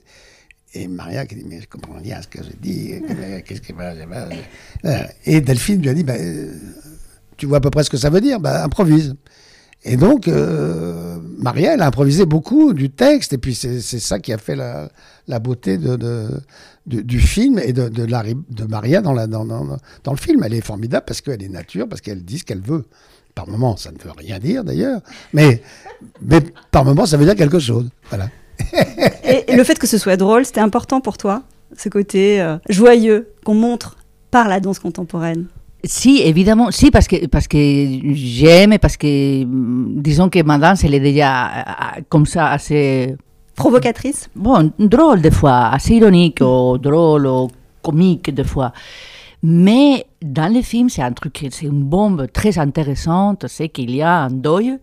Et 0.76 0.88
Maria 0.88 1.26
qui 1.26 1.36
dit, 1.36 1.46
mais 1.46 1.62
je 1.62 1.68
comprends 1.68 1.96
rien 1.96 2.22
ce 2.22 2.28
que 2.28 2.44
je 2.44 2.52
dis, 2.62 2.94
qu'est-ce 3.46 3.62
que 3.62 3.74
Et 5.26 5.42
Delphine 5.42 5.82
lui 5.82 5.90
a 5.90 5.94
dit, 5.94 6.04
bah, 6.04 6.16
tu 7.36 7.48
vois 7.48 7.58
à 7.58 7.62
peu 7.62 7.72
près 7.72 7.84
ce 7.84 7.90
que 7.90 7.98
ça 7.98 8.10
veut 8.10 8.22
dire, 8.22 8.40
bah, 8.40 8.64
improvise. 8.64 9.16
Et 9.84 9.96
donc, 9.96 10.28
euh, 10.28 11.18
Maria, 11.38 11.74
elle 11.74 11.82
a 11.82 11.88
improvisé 11.88 12.26
beaucoup 12.26 12.74
du 12.74 12.90
texte, 12.90 13.34
et 13.34 13.38
puis 13.38 13.56
c'est 13.56 13.80
ça 13.82 14.20
qui 14.20 14.34
a 14.34 14.38
fait 14.38 14.56
la, 14.56 14.90
la 15.28 15.40
beauté 15.40 15.78
de, 15.78 15.96
de, 15.96 16.30
du 16.86 17.20
film 17.20 17.60
et 17.60 17.72
de, 17.72 17.88
de, 17.88 18.04
la, 18.04 18.24
de 18.24 18.64
Maria 18.66 19.02
dans, 19.02 19.14
la, 19.14 19.28
dans, 19.28 19.46
dans, 19.46 19.78
dans, 20.04 20.12
le 20.12 20.18
film. 20.18 20.44
Elle 20.44 20.54
est 20.54 20.66
formidable 20.66 21.06
parce 21.08 21.22
qu'elle 21.22 21.42
est 21.42 21.50
nature, 21.50 21.88
parce 21.88 22.02
qu'elle 22.02 22.24
dit 22.24 22.40
ce 22.40 22.44
qu'elle 22.44 22.62
veut. 22.62 22.86
Par 23.36 23.48
moment, 23.48 23.78
ça 23.78 23.92
ne 23.92 23.98
veut 23.98 24.12
rien 24.18 24.38
dire 24.40 24.66
d'ailleurs, 24.66 25.02
mais, 25.34 25.62
mais 26.22 26.42
par 26.72 26.84
moment, 26.84 27.06
ça 27.06 27.16
veut 27.16 27.26
dire 27.26 27.36
quelque 27.36 27.60
chose. 27.60 27.88
Voilà 28.10 28.30
et, 29.24 29.56
le 29.56 29.64
fait 29.64 29.78
que 29.80 29.88
ce 29.88 29.98
soit 29.98 30.18
drôle, 30.18 30.46
c'était 30.46 30.60
important 30.60 31.02
pour 31.02 31.18
toi, 31.18 31.44
ce 31.78 31.90
côté 31.90 32.42
euh, 32.42 32.58
joyeux 32.70 33.30
qu'on 33.46 33.56
montre 33.56 33.98
par 34.32 34.48
la 34.48 34.60
danse 34.60 34.80
contemporaine? 34.80 35.48
Si, 35.84 36.22
évidemment, 36.22 36.72
si, 36.72 36.92
parce 36.92 37.08
que, 37.08 37.28
parce 37.28 37.48
que 37.48 37.58
j'aime 38.14 38.74
et 38.74 38.80
parce 38.80 38.98
que, 38.98 39.44
mm, 39.44 40.02
disons 40.02 40.30
que 40.30 40.42
ma 40.44 40.58
danse, 40.58 40.84
elle 40.84 40.94
est 40.94 41.00
déjà 41.00 41.48
euh, 41.48 42.02
comme 42.10 42.26
ça, 42.26 42.50
assez... 42.52 43.16
Provocatrice 43.56 44.30
Bon, 44.36 44.72
drôle 44.80 45.22
des 45.22 45.32
fois, 45.32 45.68
assez 45.68 45.96
ironique, 45.96 46.40
ou 46.42 46.78
drôle, 46.78 47.28
ou 47.28 47.50
comique 47.82 48.34
des 48.34 48.44
fois. 48.44 48.72
Mais 49.44 50.06
dans 50.22 50.52
les 50.52 50.64
films, 50.64 50.90
c'est 50.90 51.02
un 51.02 51.14
truc, 51.14 51.48
c'est 51.50 51.66
une 51.66 51.84
bombe 51.84 52.28
très 52.32 52.58
intéressante, 52.60 53.46
c'est 53.48 53.70
qu'il 53.70 53.96
y 53.96 54.02
a 54.02 54.24
un 54.24 54.30
deuil 54.30 54.78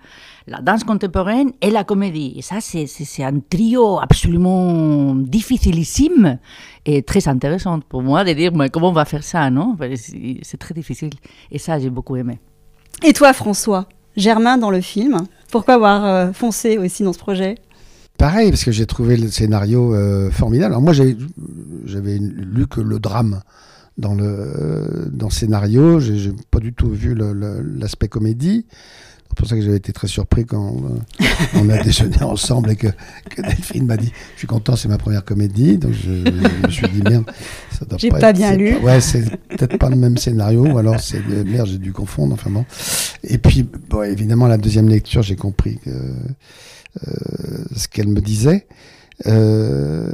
la 0.46 0.60
danse 0.60 0.84
contemporaine 0.84 1.50
et 1.60 1.70
la 1.70 1.84
comédie. 1.84 2.34
Et 2.36 2.42
ça, 2.42 2.56
c'est 2.60 3.24
un 3.24 3.40
trio 3.40 3.98
absolument 3.98 5.14
difficilissime 5.14 6.38
et 6.84 7.02
très 7.02 7.26
intéressant 7.28 7.80
pour 7.80 8.02
moi 8.02 8.24
de 8.24 8.32
dire 8.32 8.52
mais 8.54 8.70
comment 8.70 8.90
on 8.90 8.92
va 8.92 9.04
faire 9.04 9.24
ça, 9.24 9.50
non? 9.50 9.76
C'est 10.42 10.58
très 10.58 10.74
difficile. 10.74 11.10
Et 11.50 11.58
ça, 11.58 11.78
j'ai 11.78 11.90
beaucoup 11.90 12.16
aimé. 12.16 12.38
Et 13.04 13.12
toi, 13.12 13.32
François 13.32 13.88
Germain 14.16 14.56
dans 14.56 14.70
le 14.70 14.80
film, 14.80 15.26
pourquoi 15.50 15.74
avoir 15.74 16.04
euh, 16.04 16.32
foncé 16.32 16.78
aussi 16.78 17.02
dans 17.02 17.12
ce 17.12 17.18
projet? 17.18 17.56
Pareil, 18.16 18.50
parce 18.50 18.64
que 18.64 18.72
j'ai 18.72 18.86
trouvé 18.86 19.16
le 19.18 19.28
scénario 19.28 19.94
euh, 19.94 20.30
formidable. 20.30 20.72
Alors 20.72 20.80
moi, 20.80 20.94
j'avais 20.94 22.18
lu 22.18 22.66
que 22.66 22.80
le 22.80 22.98
drame 22.98 23.42
dans 23.98 24.14
le, 24.14 25.10
dans 25.12 25.26
le 25.26 25.32
scénario. 25.32 26.00
J'ai 26.00 26.32
pas 26.50 26.60
du 26.60 26.72
tout 26.72 26.88
vu 26.88 27.14
l'aspect 27.14 28.08
comédie. 28.08 28.64
C'est 29.28 29.36
pour 29.36 29.46
ça 29.48 29.56
que 29.56 29.62
j'avais 29.62 29.76
été 29.76 29.92
très 29.92 30.06
surpris 30.06 30.46
quand 30.46 30.76
euh, 30.76 31.24
on 31.54 31.68
a 31.68 31.82
déjeuné 31.82 32.22
ensemble 32.22 32.70
et 32.70 32.76
que, 32.76 32.88
Delphine 33.36 33.86
m'a 33.86 33.96
dit 33.96 34.12
Je 34.34 34.38
suis 34.38 34.46
content, 34.46 34.76
c'est 34.76 34.88
ma 34.88 34.98
première 34.98 35.24
comédie. 35.24 35.78
Donc 35.78 35.92
je, 35.92 36.10
me 36.10 36.70
suis 36.70 36.88
dit 36.88 37.02
Merde, 37.02 37.24
ça 37.70 37.84
doit 37.84 37.98
J'ai 37.98 38.08
pas, 38.08 38.32
bien 38.32 38.56
lu. 38.56 38.76
ouais, 38.76 39.00
c'est 39.00 39.28
peut-être 39.48 39.78
pas 39.78 39.90
le 39.90 39.96
même 39.96 40.16
scénario, 40.16 40.66
ou 40.66 40.78
alors 40.78 41.00
c'est 41.00 41.26
merde, 41.26 41.68
j'ai 41.68 41.78
dû 41.78 41.92
confondre. 41.92 42.34
Enfin 42.34 42.50
bon. 42.50 42.64
Et 43.24 43.38
puis, 43.38 43.62
bon, 43.62 44.02
évidemment, 44.02 44.46
la 44.46 44.58
deuxième 44.58 44.88
lecture, 44.88 45.22
j'ai 45.22 45.36
compris 45.36 45.78
que, 45.84 45.90
euh, 45.90 47.64
ce 47.74 47.88
qu'elle 47.88 48.08
me 48.08 48.20
disait. 48.20 48.66
Euh, 49.26 50.12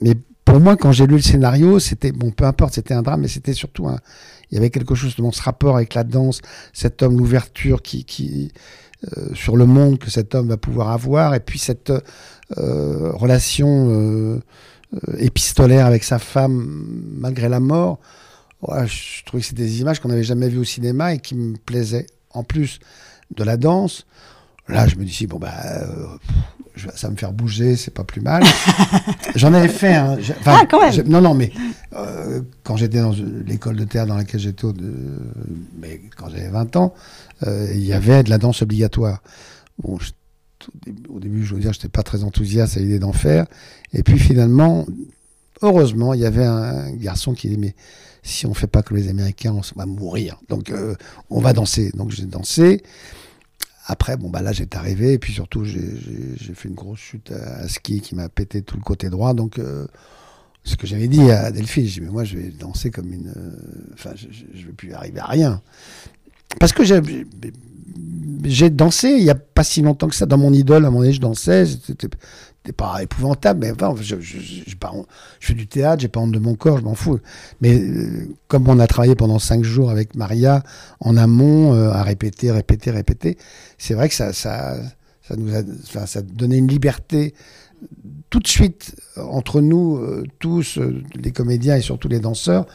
mais 0.00 0.14
pour 0.44 0.60
moi, 0.60 0.76
quand 0.76 0.92
j'ai 0.92 1.06
lu 1.06 1.16
le 1.16 1.22
scénario, 1.22 1.78
c'était, 1.78 2.12
bon, 2.12 2.30
peu 2.30 2.44
importe, 2.44 2.74
c'était 2.74 2.94
un 2.94 3.02
drame, 3.02 3.22
mais 3.22 3.28
c'était 3.28 3.52
surtout 3.52 3.88
un. 3.88 3.98
Il 4.50 4.54
y 4.54 4.58
avait 4.58 4.70
quelque 4.70 4.94
chose 4.94 5.16
de 5.16 5.30
ce 5.30 5.42
rapport 5.42 5.76
avec 5.76 5.94
la 5.94 6.04
danse, 6.04 6.40
cet 6.72 7.02
homme, 7.02 7.18
l'ouverture 7.18 7.82
qui, 7.82 8.52
euh, 9.16 9.34
sur 9.34 9.56
le 9.56 9.66
monde 9.66 9.98
que 9.98 10.10
cet 10.10 10.34
homme 10.34 10.48
va 10.48 10.56
pouvoir 10.56 10.90
avoir, 10.90 11.34
et 11.34 11.40
puis 11.40 11.58
cette 11.58 11.90
euh, 11.90 13.12
relation 13.12 13.88
euh, 13.90 14.40
épistolaire 15.18 15.86
avec 15.86 16.04
sa 16.04 16.18
femme 16.18 16.86
malgré 17.18 17.48
la 17.48 17.60
mort. 17.60 17.98
Je 18.62 19.24
trouvais 19.24 19.42
que 19.42 19.48
c'était 19.48 19.62
des 19.62 19.80
images 19.80 20.00
qu'on 20.00 20.08
n'avait 20.08 20.24
jamais 20.24 20.48
vues 20.48 20.58
au 20.58 20.64
cinéma 20.64 21.14
et 21.14 21.18
qui 21.18 21.34
me 21.34 21.56
plaisaient. 21.56 22.06
En 22.30 22.42
plus 22.42 22.80
de 23.34 23.44
la 23.44 23.56
danse, 23.56 24.06
là, 24.68 24.86
je 24.86 24.96
me 24.96 25.04
dis, 25.04 25.26
bon, 25.26 25.38
bah, 25.38 25.52
ça 26.76 27.08
va 27.08 27.12
me 27.12 27.16
faire 27.16 27.32
bouger, 27.32 27.76
c'est 27.76 27.92
pas 27.92 28.04
plus 28.04 28.20
mal. 28.20 28.42
J'en 29.34 29.52
avais 29.54 29.68
fait 29.68 29.94
un. 29.94 30.18
ah, 30.44 30.64
quand 30.68 30.80
même. 30.80 31.08
Non, 31.08 31.20
non, 31.20 31.34
mais 31.34 31.52
quand 32.62 32.76
j'étais 32.76 33.00
dans 33.00 33.14
l'école 33.46 33.76
de 33.76 33.84
théâtre 33.84 34.08
dans 34.08 34.16
laquelle 34.16 34.40
j'étais, 34.40 34.66
mais 35.78 36.00
quand 36.16 36.28
j'avais 36.28 36.48
20 36.48 36.76
ans, 36.76 36.94
euh, 37.46 37.68
il 37.72 37.84
y 37.84 37.92
avait 37.92 38.22
de 38.22 38.30
la 38.30 38.38
danse 38.38 38.62
obligatoire. 38.62 39.22
Bon, 39.78 39.98
au 41.08 41.20
début, 41.20 41.44
je 41.44 41.54
veux 41.54 41.60
dire, 41.60 41.72
je 41.72 41.78
n'étais 41.78 41.88
pas 41.88 42.02
très 42.02 42.24
enthousiaste 42.24 42.76
à 42.76 42.80
l'idée 42.80 42.98
d'en 42.98 43.12
faire. 43.12 43.46
Et 43.92 44.02
puis 44.02 44.18
finalement, 44.18 44.86
heureusement, 45.62 46.14
il 46.14 46.20
y 46.20 46.26
avait 46.26 46.44
un 46.44 46.90
garçon 46.92 47.34
qui 47.34 47.48
dit, 47.48 47.58
mais 47.58 47.74
si 48.22 48.46
on 48.46 48.50
ne 48.50 48.54
fait 48.54 48.66
pas 48.66 48.82
comme 48.82 48.96
les 48.96 49.08
Américains, 49.08 49.54
on 49.54 49.78
va 49.78 49.86
mourir. 49.86 50.40
Donc, 50.48 50.70
euh, 50.70 50.94
on 51.30 51.40
va 51.40 51.52
danser. 51.52 51.92
Donc, 51.94 52.10
j'ai 52.10 52.24
dansé. 52.24 52.82
Après, 53.86 54.16
bon, 54.16 54.28
bah 54.30 54.42
là, 54.42 54.52
j'étais 54.52 54.76
arrivé. 54.76 55.12
Et 55.12 55.18
puis 55.18 55.32
surtout, 55.32 55.64
j'ai 55.64 55.80
fait 56.54 56.68
une 56.68 56.74
grosse 56.74 56.98
chute 56.98 57.32
à, 57.32 57.68
ski 57.68 58.00
qui 58.00 58.14
m'a 58.14 58.28
pété 58.28 58.62
tout 58.62 58.76
le 58.76 58.82
côté 58.82 59.08
droit. 59.08 59.32
Donc, 59.32 59.58
euh, 59.58 59.86
ce 60.64 60.76
que 60.76 60.86
j'avais 60.86 61.06
dit 61.06 61.30
à 61.30 61.52
Delphine, 61.52 61.86
j'ai 61.86 62.00
dit, 62.00 62.06
mais 62.06 62.12
moi, 62.12 62.24
je 62.24 62.36
vais 62.36 62.48
danser 62.48 62.90
comme 62.90 63.12
une. 63.12 63.32
Enfin, 63.94 64.10
je 64.16 64.26
ne 64.26 64.66
vais 64.66 64.72
plus 64.72 64.92
arriver 64.92 65.20
à 65.20 65.26
rien. 65.26 65.62
Parce 66.58 66.72
que 66.72 66.82
j'ai 68.44 68.70
dansé 68.70 69.08
il 69.08 69.24
n'y 69.24 69.30
a 69.30 69.36
pas 69.36 69.62
si 69.62 69.82
longtemps 69.82 70.08
que 70.08 70.16
ça. 70.16 70.26
Dans 70.26 70.38
mon 70.38 70.52
idole, 70.52 70.84
à 70.84 70.90
mon 70.90 71.02
âge, 71.02 71.14
je 71.14 71.20
dansais. 71.20 71.64
Pas 72.72 73.02
épouvantable, 73.02 73.60
mais 73.60 73.72
enfin, 73.72 73.94
je, 74.00 74.20
je, 74.20 74.38
je, 74.38 74.76
fais 75.40 75.54
du 75.54 75.66
théâtre, 75.66 76.00
j'ai 76.02 76.08
pas 76.08 76.20
honte 76.20 76.32
de 76.32 76.38
mon 76.38 76.54
corps, 76.54 76.78
je 76.78 76.84
m'en 76.84 76.94
fous. 76.94 77.18
Mais 77.60 77.78
euh, 77.78 78.28
comme 78.48 78.68
on 78.68 78.78
a 78.78 78.86
travaillé 78.86 79.14
pendant 79.14 79.38
cinq 79.38 79.64
jours 79.64 79.90
avec 79.90 80.14
Maria 80.14 80.62
en 81.00 81.16
amont, 81.16 81.74
euh, 81.74 81.90
à 81.90 82.02
répéter, 82.02 82.50
répéter, 82.50 82.90
répéter, 82.90 83.38
c'est 83.78 83.94
vrai 83.94 84.08
que 84.08 84.14
ça, 84.14 84.32
ça, 84.32 84.76
ça 85.22 85.36
nous 85.36 85.54
a, 85.54 85.62
enfin, 85.84 86.06
ça 86.06 86.22
donnait 86.22 86.58
une 86.58 86.68
liberté 86.68 87.34
tout 88.30 88.40
de 88.40 88.48
suite 88.48 88.96
entre 89.16 89.60
nous 89.60 89.98
euh, 89.98 90.24
tous, 90.38 90.78
les 91.14 91.32
comédiens 91.32 91.76
et 91.76 91.82
surtout 91.82 92.08
les 92.08 92.20
danseurs 92.20 92.66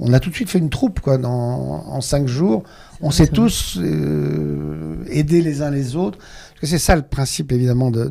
on 0.00 0.12
a 0.14 0.20
tout 0.20 0.30
de 0.30 0.34
suite 0.34 0.48
fait 0.48 0.58
une 0.58 0.70
troupe 0.70 1.00
quoi, 1.00 1.18
en 1.22 2.00
cinq 2.00 2.26
jours. 2.26 2.64
On 3.02 3.10
s'est 3.10 3.26
tous 3.26 3.76
euh, 3.78 5.04
aidés 5.10 5.42
les 5.42 5.60
uns 5.60 5.70
les 5.70 5.94
autres. 5.94 6.18
Parce 6.18 6.60
que 6.60 6.66
c'est 6.66 6.78
ça 6.78 6.96
le 6.96 7.02
principe 7.02 7.52
évidemment 7.52 7.90
de, 7.90 8.08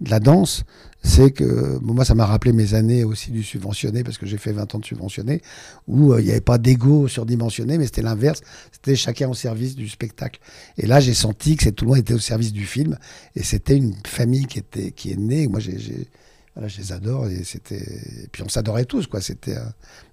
la 0.00 0.20
danse. 0.20 0.64
C'est 1.02 1.30
que 1.30 1.78
moi, 1.82 2.04
ça 2.04 2.16
m'a 2.16 2.26
rappelé 2.26 2.52
mes 2.52 2.74
années 2.74 3.04
aussi 3.04 3.30
du 3.30 3.44
subventionné, 3.44 4.02
parce 4.02 4.18
que 4.18 4.26
j'ai 4.26 4.38
fait 4.38 4.50
20 4.50 4.74
ans 4.74 4.78
de 4.80 4.84
subventionné, 4.84 5.40
où 5.86 6.12
euh, 6.12 6.20
il 6.20 6.24
n'y 6.24 6.32
avait 6.32 6.40
pas 6.40 6.58
d'ego 6.58 7.06
surdimensionné, 7.06 7.78
mais 7.78 7.84
c'était 7.84 8.02
l'inverse. 8.02 8.40
C'était 8.72 8.96
chacun 8.96 9.28
au 9.28 9.34
service 9.34 9.76
du 9.76 9.88
spectacle. 9.88 10.40
Et 10.78 10.86
là, 10.86 10.98
j'ai 10.98 11.14
senti 11.14 11.56
que 11.56 11.70
tout 11.70 11.84
le 11.84 11.90
monde 11.90 11.98
était 12.00 12.14
au 12.14 12.18
service 12.18 12.52
du 12.52 12.66
film. 12.66 12.98
Et 13.36 13.44
c'était 13.44 13.76
une 13.76 13.94
famille 14.04 14.46
qui, 14.46 14.58
était, 14.58 14.90
qui 14.90 15.12
est 15.12 15.16
née. 15.16 15.46
Moi, 15.46 15.60
j'ai 15.60 16.08
voilà, 16.56 16.68
je 16.68 16.78
les 16.78 16.92
adore 16.92 17.26
et 17.26 17.44
c'était 17.44 17.84
puis 18.32 18.42
on 18.42 18.48
s'adorait 18.48 18.86
tous 18.86 19.06
quoi 19.06 19.20
c'était 19.20 19.56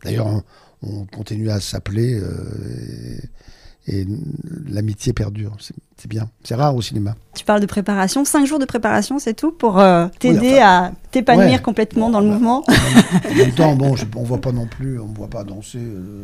d'ailleurs 0.03 0.43
on 0.81 1.05
continue 1.05 1.49
à 1.49 1.61
s'appeler 1.61 2.15
euh, 2.15 3.17
l'amitié 3.87 5.13
perdure. 5.13 5.55
C'est 5.59 6.07
bien. 6.07 6.29
C'est 6.43 6.55
rare 6.55 6.75
au 6.75 6.81
cinéma. 6.81 7.15
Tu 7.35 7.45
parles 7.45 7.61
de 7.61 7.65
préparation. 7.65 8.25
Cinq 8.25 8.45
jours 8.45 8.59
de 8.59 8.65
préparation, 8.65 9.19
c'est 9.19 9.33
tout 9.33 9.51
pour 9.51 9.79
euh, 9.79 10.07
t'aider 10.19 10.59
à 10.59 10.93
t'épanouir 11.11 11.61
complètement 11.61 12.09
dans 12.09 12.19
le 12.19 12.27
mouvement. 12.27 12.63
En 12.67 13.35
même 13.35 13.51
temps, 13.51 13.75
bon, 13.77 13.95
je, 13.95 14.05
on 14.15 14.23
voit 14.23 14.41
pas 14.41 14.51
non 14.51 14.67
plus, 14.67 14.99
on 14.99 15.07
voit 15.07 15.29
pas 15.29 15.43
danser. 15.43 15.79
Euh. 15.79 16.23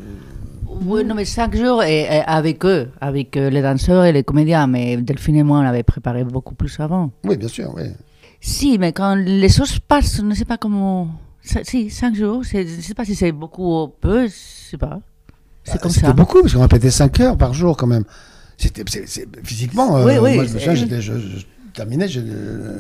Oui, 0.86 1.04
non, 1.04 1.16
mais 1.16 1.26
cinq 1.26 1.56
jours 1.56 1.84
et, 1.84 2.08
avec 2.22 2.66
eux, 2.66 2.90
avec 3.02 3.36
les 3.36 3.62
danseurs 3.62 4.06
et 4.06 4.12
les 4.12 4.24
comédiens. 4.24 4.68
Mais 4.68 4.98
Delphine 4.98 5.38
et 5.38 5.44
moi, 5.44 5.60
on 5.60 5.66
avait 5.66 5.84
préparé 5.84 6.24
beaucoup 6.24 6.56
plus 6.56 6.80
avant. 6.80 7.12
Oui, 7.24 7.38
bien 7.38 7.50
sûr, 7.50 7.74
oui. 7.76 7.84
Si, 8.42 8.78
mais 8.78 8.94
quand 8.94 9.16
les 9.16 9.50
choses 9.50 9.80
passent, 9.80 10.18
je 10.18 10.22
ne 10.22 10.34
sais 10.34 10.46
pas 10.46 10.58
comment 10.58 11.10
si, 11.42 11.90
cinq 11.90 12.16
jours. 12.16 12.44
Je 12.44 12.58
ne 12.58 12.82
sais 12.82 12.94
pas 12.94 13.06
si 13.06 13.16
c'est 13.16 13.32
beaucoup 13.32 13.84
ou 13.84 13.88
peu, 13.88 14.22
je 14.22 14.26
ne 14.26 14.30
sais 14.30 14.78
pas. 14.78 15.00
C'est 15.64 15.74
bah, 15.74 15.80
comme 15.80 15.92
ça. 15.92 16.02
C'était 16.02 16.14
beaucoup, 16.14 16.42
parce 16.42 16.54
qu'on 16.54 16.62
répétait 16.62 16.92
cinq 16.92 17.20
heures 17.20 17.38
par 17.38 17.54
jour 17.54 17.78
quand 17.78 17.88
même. 17.88 18.04
C'était, 18.58 18.84
physiquement, 19.44 19.98
euh, 19.98 20.06
oui, 20.06 20.14
oui, 20.22 20.36
moi 20.36 20.46
je 20.46 20.54
me 20.54 20.60
souviens, 20.60 20.76
je, 20.76 21.00
je, 21.00 21.46
terminais, 21.74 22.08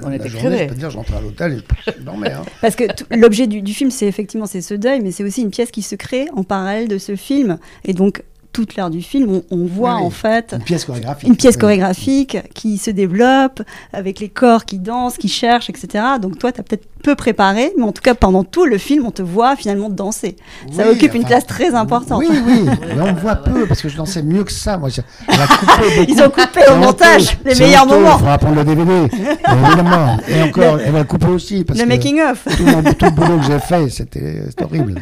on 0.03 0.09
la 0.09 0.27
journée, 0.27 0.57
je 0.63 0.65
peux 0.65 0.75
dire, 0.75 0.89
j'entrais 0.89 1.15
à 1.17 1.21
l'hôtel 1.21 1.53
et 1.53 1.91
je 1.98 2.03
dormais. 2.03 2.33
Hein. 2.33 2.41
Parce 2.62 2.75
que 2.75 2.83
l'objet 3.15 3.48
du, 3.48 3.62
du, 3.62 3.74
film, 3.74 3.89
c'est 3.89 4.07
effectivement 4.07 4.45
c'est 4.45 4.62
ce 4.62 4.74
deuil, 4.74 5.00
mais 5.00 5.12
c'est 5.12 5.24
aussi 5.24 5.41
une 5.41 5.51
pièce 5.51 5.71
qui 5.71 5.81
se 5.81 5.95
crée 5.95 6.27
en 6.36 6.43
parallèle 6.43 6.89
de 6.89 6.98
ce 6.98 7.15
film. 7.15 7.59
Et 7.86 7.93
donc, 7.93 8.24
toute 8.51 8.75
l'heure 8.75 8.89
du 8.89 9.01
film, 9.01 9.41
on, 9.51 9.65
voit 9.65 9.96
en 9.96 10.10
fait 10.10 10.53
une 10.53 10.63
pièce 10.63 10.86
chorégraphique, 10.86 11.29
une 11.29 11.36
pièce 11.36 11.58
chorégraphique 11.58 12.38
qui 12.53 12.77
se 12.77 12.89
développe 12.91 13.62
avec 13.94 14.20
les 14.20 14.29
corps 14.29 14.65
qui 14.65 14.79
dansent, 14.79 15.18
qui 15.18 15.27
cherchent, 15.27 15.70
etc. 15.70 16.03
Donc 16.22 16.39
toi, 16.39 16.51
tu 16.51 16.60
as 16.60 16.63
peut-être 16.63 16.88
peu 17.03 17.15
préparé, 17.15 17.72
mais 17.77 17.84
en 17.84 17.91
tout 17.91 18.01
cas 18.01 18.13
pendant 18.13 18.44
tout 18.44 18.65
le 18.65 18.77
film, 18.77 19.06
on 19.06 19.12
te 19.12 19.22
voit 19.22 19.56
finalement 19.56 19.89
danser. 19.89 20.36
ça 20.72 20.89
occupe 20.89 21.13
une 21.13 21.24
place 21.24 21.46
très 21.46 21.74
importante. 21.74 22.20
Oui, 22.20 22.27
oui, 22.46 22.65
mais 22.96 23.01
on 23.01 23.13
voit 23.13 23.36
peu 23.36 23.65
parce 23.65 23.82
que 23.82 23.89
je 23.89 23.98
dansais 23.98 24.24
mieux 24.24 24.44
que 24.44 24.51
ça. 24.51 24.77
Moi, 24.77 24.89
Ils 26.08 26.22
ont 26.22 26.29
coupé 26.29 26.62
au 26.72 26.75
montage 26.75 27.38
les 27.46 27.56
meilleurs 27.56 27.86
moments. 27.86 28.15
Il 28.15 28.20
faudra 28.20 28.38
prendre 28.38 28.56
le 28.56 28.63
DVD, 28.65 28.91
évidemment. 29.13 30.18
Et 30.27 30.41
encore, 30.44 30.79
elle 30.79 30.91
va 30.91 31.03
couper 31.03 31.27
aussi. 31.27 31.63
Parce 31.63 31.79
le 31.79 31.86
making 31.86 32.22
of. 32.22 32.44
Tout, 32.58 32.65
le 32.65 33.10
boulot 33.12 33.38
que 33.38 33.46
j'ai 33.46 33.60
fait, 33.60 33.89
c'était 33.89 34.44
horrible. 34.62 34.96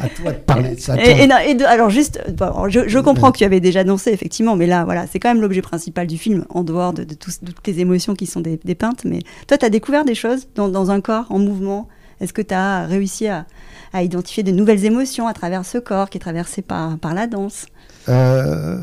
À 0.00 0.08
toi 0.08 0.32
de 0.32 0.36
parler 0.38 0.74
de 0.74 0.80
ça. 0.80 0.96
Et, 0.96 1.30
alors 1.64 1.90
juste, 1.90 2.20
je, 2.68 2.98
comprends 2.98 3.32
que 3.32 3.38
tu 3.38 3.44
avais 3.44 3.60
déjà 3.60 3.84
dansé, 3.84 4.10
effectivement, 4.10 4.56
mais 4.56 4.66
là, 4.66 4.84
voilà, 4.84 5.06
c'est 5.06 5.18
quand 5.18 5.28
même 5.28 5.40
l'objet 5.40 5.62
principal 5.62 6.06
du 6.06 6.18
film, 6.18 6.44
en 6.50 6.64
dehors 6.64 6.92
de, 6.92 7.04
toutes 7.04 7.62
tes 7.62 7.80
émotions 7.80 8.14
qui 8.14 8.26
sont 8.26 8.40
dépeintes. 8.40 9.04
Mais 9.04 9.20
toi, 9.46 9.58
tu 9.58 9.64
as 9.64 9.70
découvert 9.70 10.04
des 10.04 10.14
choses 10.14 10.48
dans, 10.54 10.90
un 10.90 11.00
corps 11.00 11.26
en 11.30 11.38
mouvement? 11.38 11.88
Est-ce 12.20 12.32
que 12.32 12.42
tu 12.42 12.54
as 12.54 12.86
réussi 12.86 13.26
à, 13.28 13.46
identifier 13.94 14.42
de 14.42 14.52
nouvelles 14.52 14.84
émotions 14.84 15.26
à 15.26 15.34
travers 15.34 15.64
ce 15.64 15.78
corps 15.78 16.08
qui 16.10 16.18
est 16.18 16.20
traversé 16.20 16.62
par, 16.62 16.98
par 16.98 17.14
la 17.14 17.26
danse? 17.26 17.66
Euh, 18.08 18.78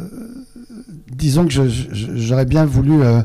Disons 1.12 1.45
que 1.45 1.51
j'aurais 1.51 2.45
bien 2.45 2.65
voulu. 2.65 3.01
Euh, 3.01 3.21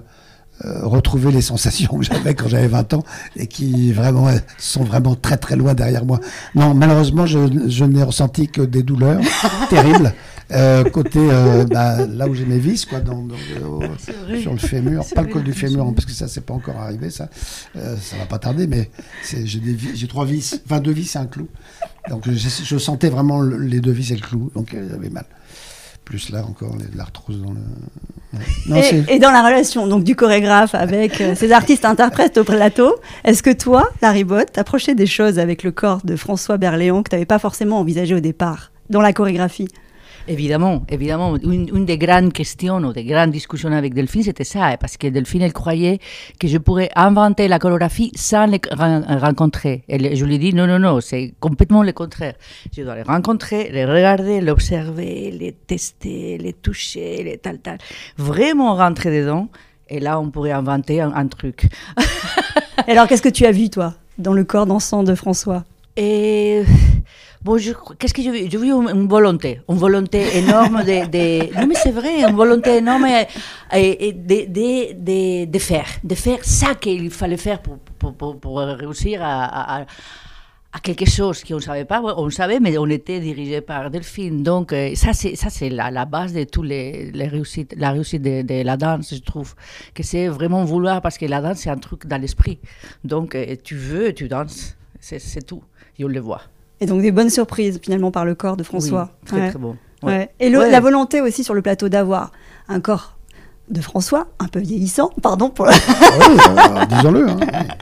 euh, 0.64 0.86
retrouver 0.86 1.32
les 1.32 1.40
sensations 1.40 1.98
que 1.98 2.04
j'avais 2.04 2.32
quand 2.34 2.48
j'avais 2.48 2.68
20 2.68 2.94
ans 2.94 3.02
et 3.34 3.48
qui 3.48 3.90
vraiment 3.92 4.28
sont 4.56 4.84
vraiment 4.84 5.16
très 5.16 5.36
très 5.36 5.56
loin 5.56 5.74
derrière 5.74 6.04
moi. 6.04 6.20
Non, 6.54 6.74
malheureusement, 6.74 7.26
je, 7.26 7.84
n'ai 7.84 8.02
ressenti 8.04 8.46
que 8.46 8.62
des 8.62 8.84
douleurs 8.84 9.20
terribles. 9.68 10.14
Euh, 10.52 10.84
côté 10.84 11.18
euh, 11.18 11.64
bah, 11.64 12.06
là 12.06 12.28
où 12.28 12.34
j'ai 12.34 12.44
mes 12.44 12.60
vis, 12.60 12.84
quoi, 12.84 13.00
dans, 13.00 13.26
sur 14.40 14.52
le 14.52 14.58
fémur, 14.58 15.04
pas 15.12 15.22
le 15.22 15.28
col 15.28 15.42
du 15.42 15.52
fémur, 15.52 15.92
parce 15.92 16.06
que 16.06 16.12
ça, 16.12 16.28
c'est 16.28 16.42
pas 16.42 16.54
encore 16.54 16.76
arrivé, 16.76 17.10
ça, 17.10 17.28
ça 17.74 18.16
va 18.16 18.26
pas 18.26 18.38
tarder, 18.38 18.68
mais 18.68 18.90
j'ai 19.44 20.06
trois 20.06 20.24
vis, 20.24 20.60
enfin 20.66 20.80
deux 20.80 20.92
vis 20.92 21.16
et 21.16 21.18
un 21.18 21.26
clou. 21.26 21.48
Donc 22.10 22.30
je, 22.30 22.48
je 22.64 22.78
sentais 22.78 23.08
vraiment 23.08 23.42
les 23.42 23.80
deux 23.80 23.90
vis 23.90 24.12
et 24.12 24.16
le 24.16 24.20
clou, 24.20 24.52
donc 24.54 24.76
j'avais 24.88 25.10
mal 25.10 25.24
plus 26.04 26.30
là 26.30 26.44
encore 26.44 26.76
l'arthrose 26.94 27.42
dans 27.42 27.52
le. 27.52 29.10
et, 29.10 29.18
dans 29.18 29.30
la 29.30 29.44
relation 29.44 29.86
donc 29.86 30.04
du 30.04 30.16
chorégraphe 30.16 30.74
avec 30.74 31.20
euh, 31.20 31.34
ces 31.34 31.52
artistes 31.52 31.84
interprètes 31.84 32.38
au 32.38 32.44
plateau, 32.44 32.94
est-ce 33.24 33.42
que 33.42 33.50
toi, 33.50 33.88
Larry 34.02 34.24
Bott, 34.24 34.52
t'approchais 34.52 34.94
des 34.94 35.06
choses 35.06 35.38
avec 35.38 35.62
le 35.62 35.70
corps 35.70 36.00
de 36.04 36.16
François 36.16 36.56
Berléand 36.56 37.02
que 37.02 37.10
tu 37.10 37.16
n'avais 37.16 37.26
pas 37.26 37.38
forcément 37.38 37.78
envisagé 37.78 38.14
au 38.14 38.20
départ 38.20 38.72
dans 38.90 39.00
la 39.00 39.12
chorégraphie? 39.12 39.68
Évidemment, 40.26 40.84
évidemment. 40.88 41.36
Une, 41.36 41.84
des 41.84 41.98
grandes 41.98 42.32
questions 42.32 42.78
ou 42.78 42.92
des 42.92 43.04
grandes 43.04 43.30
discussions 43.30 43.70
avec 43.72 43.92
Delphine, 43.92 44.22
c'était 44.22 44.44
ça, 44.44 44.66
hein, 44.66 44.76
parce 44.80 44.96
que 44.96 45.06
Delphine, 45.06 45.42
elle 45.42 45.52
croyait 45.52 45.98
que 46.40 46.48
je 46.48 46.56
pourrais 46.56 46.90
inventer 46.96 47.46
la 47.46 47.58
chorégraphie 47.58 48.10
sans 48.14 48.46
les 48.46 48.60
rencontrer. 48.70 49.84
Et 49.88 50.16
je 50.16 50.24
lui 50.24 50.36
ai 50.36 50.38
dit, 50.38 50.54
non, 50.54 50.66
non, 50.66 50.78
non, 50.78 51.00
c'est 51.00 51.34
complètement 51.40 51.82
le 51.82 51.92
contraire. 51.92 52.34
Je 52.74 52.82
dois 52.82 52.94
les 52.94 53.02
rencontrer, 53.02 53.70
les 53.70 53.84
regarder, 53.84 54.40
les 54.40 54.50
observer, 54.50 55.30
les 55.30 55.52
tester, 55.52 56.38
les 56.38 56.54
toucher, 56.54 57.22
les 57.22 57.36
tal, 57.36 57.58
tal. 57.58 57.78
Vraiment 58.16 58.74
rentrer 58.76 59.20
dedans. 59.20 59.48
Et 59.90 60.00
là, 60.00 60.18
on 60.18 60.30
pourrait 60.30 60.52
inventer 60.52 61.02
un, 61.02 61.26
truc. 61.26 61.68
alors, 62.88 63.06
qu'est-ce 63.06 63.20
que 63.20 63.28
tu 63.28 63.44
as 63.44 63.52
vu, 63.52 63.68
toi, 63.68 63.92
dans 64.16 64.32
le 64.32 64.44
corps 64.44 64.64
dansant 64.64 65.02
de 65.02 65.14
François? 65.14 65.64
Et 65.96 66.62
bon, 67.44 67.56
qu'est-ce 67.98 68.14
que 68.14 68.22
j'ai 68.22 68.30
vu 68.30 68.50
J'ai 68.50 68.58
vu 68.58 68.72
une, 68.72 69.06
volonté, 69.06 69.60
une 69.68 69.76
volonté 69.76 70.38
énorme 70.38 70.82
de, 70.82 71.54
non 71.60 71.66
mais 71.66 71.74
c'est 71.74 71.90
vrai, 71.92 72.22
une 72.22 72.34
volonté 72.34 72.76
énorme 72.78 73.06
de, 73.72 74.46
de, 74.46 75.44
de, 75.44 75.58
faire, 75.58 75.86
de 76.02 76.14
faire 76.14 76.42
ça 76.42 76.74
qu'il 76.74 77.10
fallait 77.10 77.36
faire 77.36 77.60
pour, 77.60 78.14
pour, 78.40 78.58
réussir 78.58 79.20
à, 79.22 79.82
à, 80.72 80.80
quelque 80.82 81.08
chose 81.08 81.44
qu'on 81.44 81.56
ne 81.56 81.60
savait 81.60 81.84
pas, 81.84 82.02
on 82.02 82.30
savait, 82.30 82.58
mais 82.60 82.76
on 82.78 82.86
était 82.86 83.20
dirigé 83.20 83.60
par 83.60 83.90
Delphine. 83.90 84.42
Donc 84.42 84.72
euh, 84.72 84.94
ça, 84.96 85.12
c'est 85.12 85.36
ça 85.36 85.48
c'est 85.48 85.68
la, 85.68 86.04
base 86.04 86.32
de 86.32 86.44
tous 86.44 86.62
les, 86.62 87.12
les 87.12 87.28
réussites, 87.28 87.74
la 87.76 87.92
réussite 87.92 88.22
de, 88.22 88.42
de, 88.42 88.62
la 88.64 88.76
danse, 88.76 89.14
je 89.14 89.20
trouve, 89.20 89.54
que 89.94 90.02
c'est 90.02 90.26
vraiment 90.28 90.64
vouloir 90.64 91.00
parce 91.00 91.18
que 91.18 91.26
la 91.26 91.40
danse 91.40 91.58
c'est 91.58 91.70
un 91.70 91.78
truc 91.78 92.06
dans 92.06 92.20
l'esprit. 92.20 92.58
Donc 93.04 93.34
euh, 93.34 93.54
tu 93.62 93.76
veux, 93.76 94.12
tu 94.12 94.28
danses, 94.28 94.76
c'est 94.98 95.46
tout 95.46 95.62
et 95.98 96.04
on 96.04 96.08
le 96.08 96.20
voit. 96.20 96.42
Et 96.80 96.86
donc 96.86 97.02
des 97.02 97.12
bonnes 97.12 97.30
surprises 97.30 97.80
finalement 97.82 98.10
par 98.10 98.24
le 98.24 98.34
corps 98.34 98.56
de 98.56 98.62
François. 98.62 99.10
Oui, 99.22 99.26
très 99.26 99.50
très 99.50 99.58
bon. 99.58 99.76
Et 100.40 100.50
la 100.50 100.80
volonté 100.80 101.20
aussi 101.20 101.44
sur 101.44 101.54
le 101.54 101.62
plateau 101.62 101.88
d'avoir 101.88 102.32
un 102.68 102.80
corps 102.80 103.13
de 103.68 103.80
François, 103.80 104.26
un 104.40 104.48
peu 104.48 104.60
vieillissant, 104.60 105.10
pardon 105.22 105.48
pour. 105.48 105.68
Ah 105.68 106.86
disons-le. 106.86 107.28
Hein. 107.28 107.40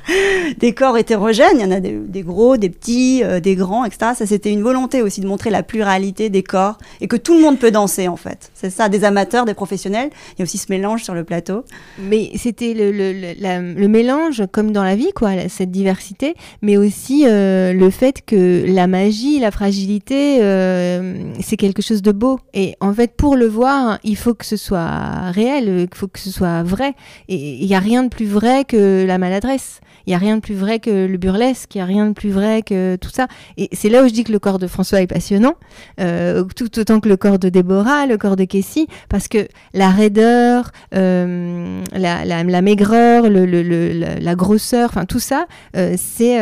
Des 0.59 0.75
corps 0.75 0.97
hétérogènes, 0.97 1.59
il 1.59 1.63
y 1.63 1.65
en 1.65 1.71
a 1.71 1.81
des, 1.81 2.23
gros, 2.23 2.57
des 2.57 2.69
petits, 2.69 3.23
euh, 3.25 3.41
des 3.41 3.55
grands, 3.57 3.85
etc. 3.85 4.13
Ça, 4.15 4.27
c'était 4.27 4.51
une 4.51 4.63
volonté 4.63 5.03
aussi 5.03 5.21
de 5.21 5.27
montrer 5.27 5.51
la 5.51 5.63
pluralité 5.63 6.31
des 6.31 6.43
corps 6.43 6.79
et 7.01 7.09
que 7.09 7.17
tout 7.17 7.35
le 7.35 7.41
monde 7.41 7.59
peut 7.59 7.71
danser 7.71 8.09
en 8.09 8.17
fait. 8.17 8.51
C'est 8.55 8.71
ça, 8.71 8.89
des 8.89 9.05
amateurs, 9.05 9.45
des 9.45 9.55
professionnels. 9.55 10.11
Il 10.33 10.39
y 10.39 10.43
a 10.43 10.45
aussi 10.45 10.59
ce 10.59 10.67
mélange 10.71 11.03
sur 11.03 11.15
le 11.15 11.25
plateau. 11.25 11.65
Mais 11.99 12.31
c'était 12.37 12.75
le, 12.75 12.93
le, 12.93 13.89
mélange, 13.89 14.45
comme 14.53 14.73
dans 14.73 14.85
la 14.85 14.95
vie, 14.95 15.13
quoi, 15.15 15.31
cette 15.49 15.71
diversité, 15.71 16.35
mais 16.61 16.77
aussi 16.77 17.25
euh, 17.27 17.73
le 17.73 17.91
fait 17.91 18.23
que 18.25 18.65
la 18.67 18.87
magie, 18.87 19.41
la 19.41 19.51
fragilité, 19.51 20.39
euh, 20.43 21.15
c'est 21.41 21.57
quelque 21.57 21.83
chose 21.83 22.03
de 22.03 22.13
beau. 22.13 22.39
Et 22.55 22.77
en 22.81 22.93
fait, 22.93 23.17
pour 23.17 23.37
le 23.37 23.47
voir, 23.47 23.99
il 24.05 24.17
faut 24.17 24.35
que 24.35 24.47
ce 24.47 24.57
soit 24.57 25.31
réel 25.31 25.72
il 25.81 25.89
faut 25.95 26.09
que 26.09 26.19
ce 26.19 26.31
soit 26.31 26.63
vrai. 26.63 26.95
Et 27.29 27.37
il 27.37 27.67
n'y 27.67 27.75
a 27.75 27.79
rien 27.81 28.05
de 28.05 28.09
plus 28.09 28.27
vrai 28.27 28.65
que 28.65 29.05
la 29.07 29.19
maladresse. 29.19 29.81
Il 30.07 30.11
n'y 30.11 30.15
a 30.15 30.19
rien 30.19 30.37
de 30.37 30.41
plus 30.41 30.55
vrai 30.55 30.81
que 30.81 31.07
le 31.07 31.17
burlesque. 31.17 31.75
Il 31.75 31.79
n'y 31.79 31.83
a 31.83 31.87
rien 31.87 32.07
de 32.07 32.13
plus 32.13 32.31
vrai 32.31 32.63
que 32.63 32.97
tout 32.97 33.11
ça. 33.11 33.29
Et 33.57 33.69
c'est 33.73 33.89
là 33.89 34.03
où 34.03 34.09
je 34.09 34.13
dis 34.13 34.25
que 34.25 34.33
le 34.33 34.39
corps 34.39 34.59
de 34.59 34.67
François 34.67 35.01
est 35.01 35.07
passionnant, 35.07 35.55
euh, 36.01 36.45
tout 36.57 36.79
autant 36.79 37.01
que 37.01 37.09
le 37.09 37.17
corps 37.17 37.39
de 37.39 37.49
Déborah, 37.49 38.07
le 38.07 38.17
corps 38.19 38.37
de 38.37 38.45
Cassie, 38.45 38.89
parce 39.09 39.29
que 39.29 39.47
la 39.75 39.91
raideur, 39.91 40.71
euh, 40.95 41.83
la, 41.93 42.63
maigreur, 42.63 43.29
la, 43.29 44.35
grosseur, 44.35 44.91
enfin 44.91 45.05
tout 45.05 45.21
ça, 45.21 45.47
euh, 45.77 45.95
c'est 45.97 46.39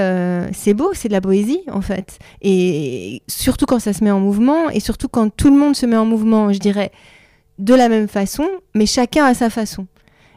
c'est 0.53 0.75
beau, 0.75 0.91
c'est 0.95 1.09
de 1.09 1.13
la 1.13 1.21
poésie 1.21 1.61
en 1.71 1.81
fait. 1.81 2.19
Et 2.43 3.23
surtout 3.29 3.67
quand 3.67 3.79
ça 3.79 3.93
se 3.93 4.03
met 4.05 4.11
en 4.11 4.21
mouvement, 4.21 4.71
et 4.71 4.81
surtout 4.81 5.09
quand 5.09 5.29
tout 5.35 5.51
le 5.51 5.57
monde 5.57 5.77
se 5.77 5.87
met 5.87 5.97
en 5.97 6.07
mouvement, 6.07 6.53
je 6.53 6.59
dirais 6.59 6.93
de 7.61 7.75
la 7.75 7.89
même 7.89 8.09
façon, 8.09 8.49
mais 8.75 8.87
chacun 8.87 9.25
à 9.25 9.35
sa 9.35 9.51
façon. 9.51 9.87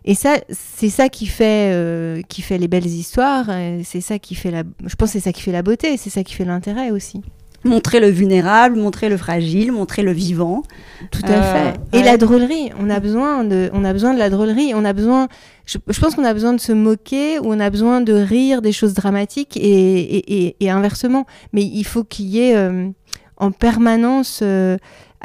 Et 0.06 0.16
ça, 0.16 0.36
c'est 0.50 0.90
ça 0.90 1.08
qui 1.08 1.26
fait, 1.26 1.72
euh, 1.74 2.22
qui 2.28 2.42
fait 2.42 2.58
les 2.58 2.68
belles 2.68 2.86
histoires. 2.86 3.46
C'est 3.84 4.02
ça 4.02 4.20
qui 4.20 4.36
fait 4.36 4.52
la. 4.52 4.64
Je 4.86 4.96
pense 4.96 5.12
c'est 5.12 5.22
ça 5.22 5.32
qui 5.32 5.42
fait 5.42 5.54
la 5.54 5.64
beauté. 5.64 5.96
C'est 5.96 6.10
ça 6.10 6.24
qui 6.24 6.34
fait 6.34 6.44
l'intérêt 6.44 6.92
aussi. 6.92 7.22
Montrer 7.64 8.02
le 8.02 8.10
vulnérable, 8.10 8.76
montrer 8.78 9.08
le 9.08 9.16
fragile, 9.16 9.72
montrer 9.72 10.04
le 10.04 10.12
vivant. 10.12 10.64
Tout 11.12 11.22
à 11.24 11.42
fait. 11.42 11.80
Euh, 11.96 12.00
Et 12.00 12.04
la 12.04 12.18
drôlerie. 12.18 12.72
On 12.78 12.90
a 12.90 13.00
besoin 13.00 13.46
de, 13.46 13.70
on 13.72 13.86
a 13.86 13.94
besoin 13.94 14.14
de 14.14 14.20
la 14.20 14.30
drôlerie. 14.30 14.74
On 14.76 14.84
a 14.84 14.92
besoin. 14.92 15.30
Je, 15.66 15.78
pense 15.78 16.16
qu'on 16.16 16.26
a 16.26 16.34
besoin 16.34 16.52
de 16.52 16.60
se 16.60 16.74
moquer 16.74 17.40
ou 17.40 17.54
on 17.54 17.62
a 17.62 17.70
besoin 17.70 18.02
de 18.02 18.12
rire 18.12 18.62
des 18.62 18.74
choses 18.74 18.94
dramatiques 18.94 19.56
et, 19.56 20.62
et, 20.62 20.70
inversement. 20.70 21.26
Mais 21.54 21.64
il 21.64 21.86
faut 21.86 22.04
qu'il 22.04 22.26
y 22.26 22.42
ait 22.42 22.58
euh, 22.58 22.90
en 23.38 23.52
permanence 23.52 24.44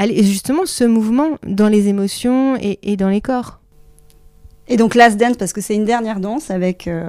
justement 0.06 0.66
ce 0.66 0.84
mouvement 0.84 1.38
dans 1.46 1.68
les 1.68 1.88
émotions 1.88 2.56
et, 2.60 2.96
dans 2.96 3.08
les 3.08 3.20
corps. 3.20 3.60
Et 4.68 4.76
donc 4.76 4.94
Last 4.94 5.18
Dance, 5.18 5.36
parce 5.36 5.52
que 5.52 5.60
c'est 5.60 5.74
une 5.74 5.86
dernière 5.86 6.20
danse 6.20 6.50
avec, 6.50 6.86
euh, 6.86 7.08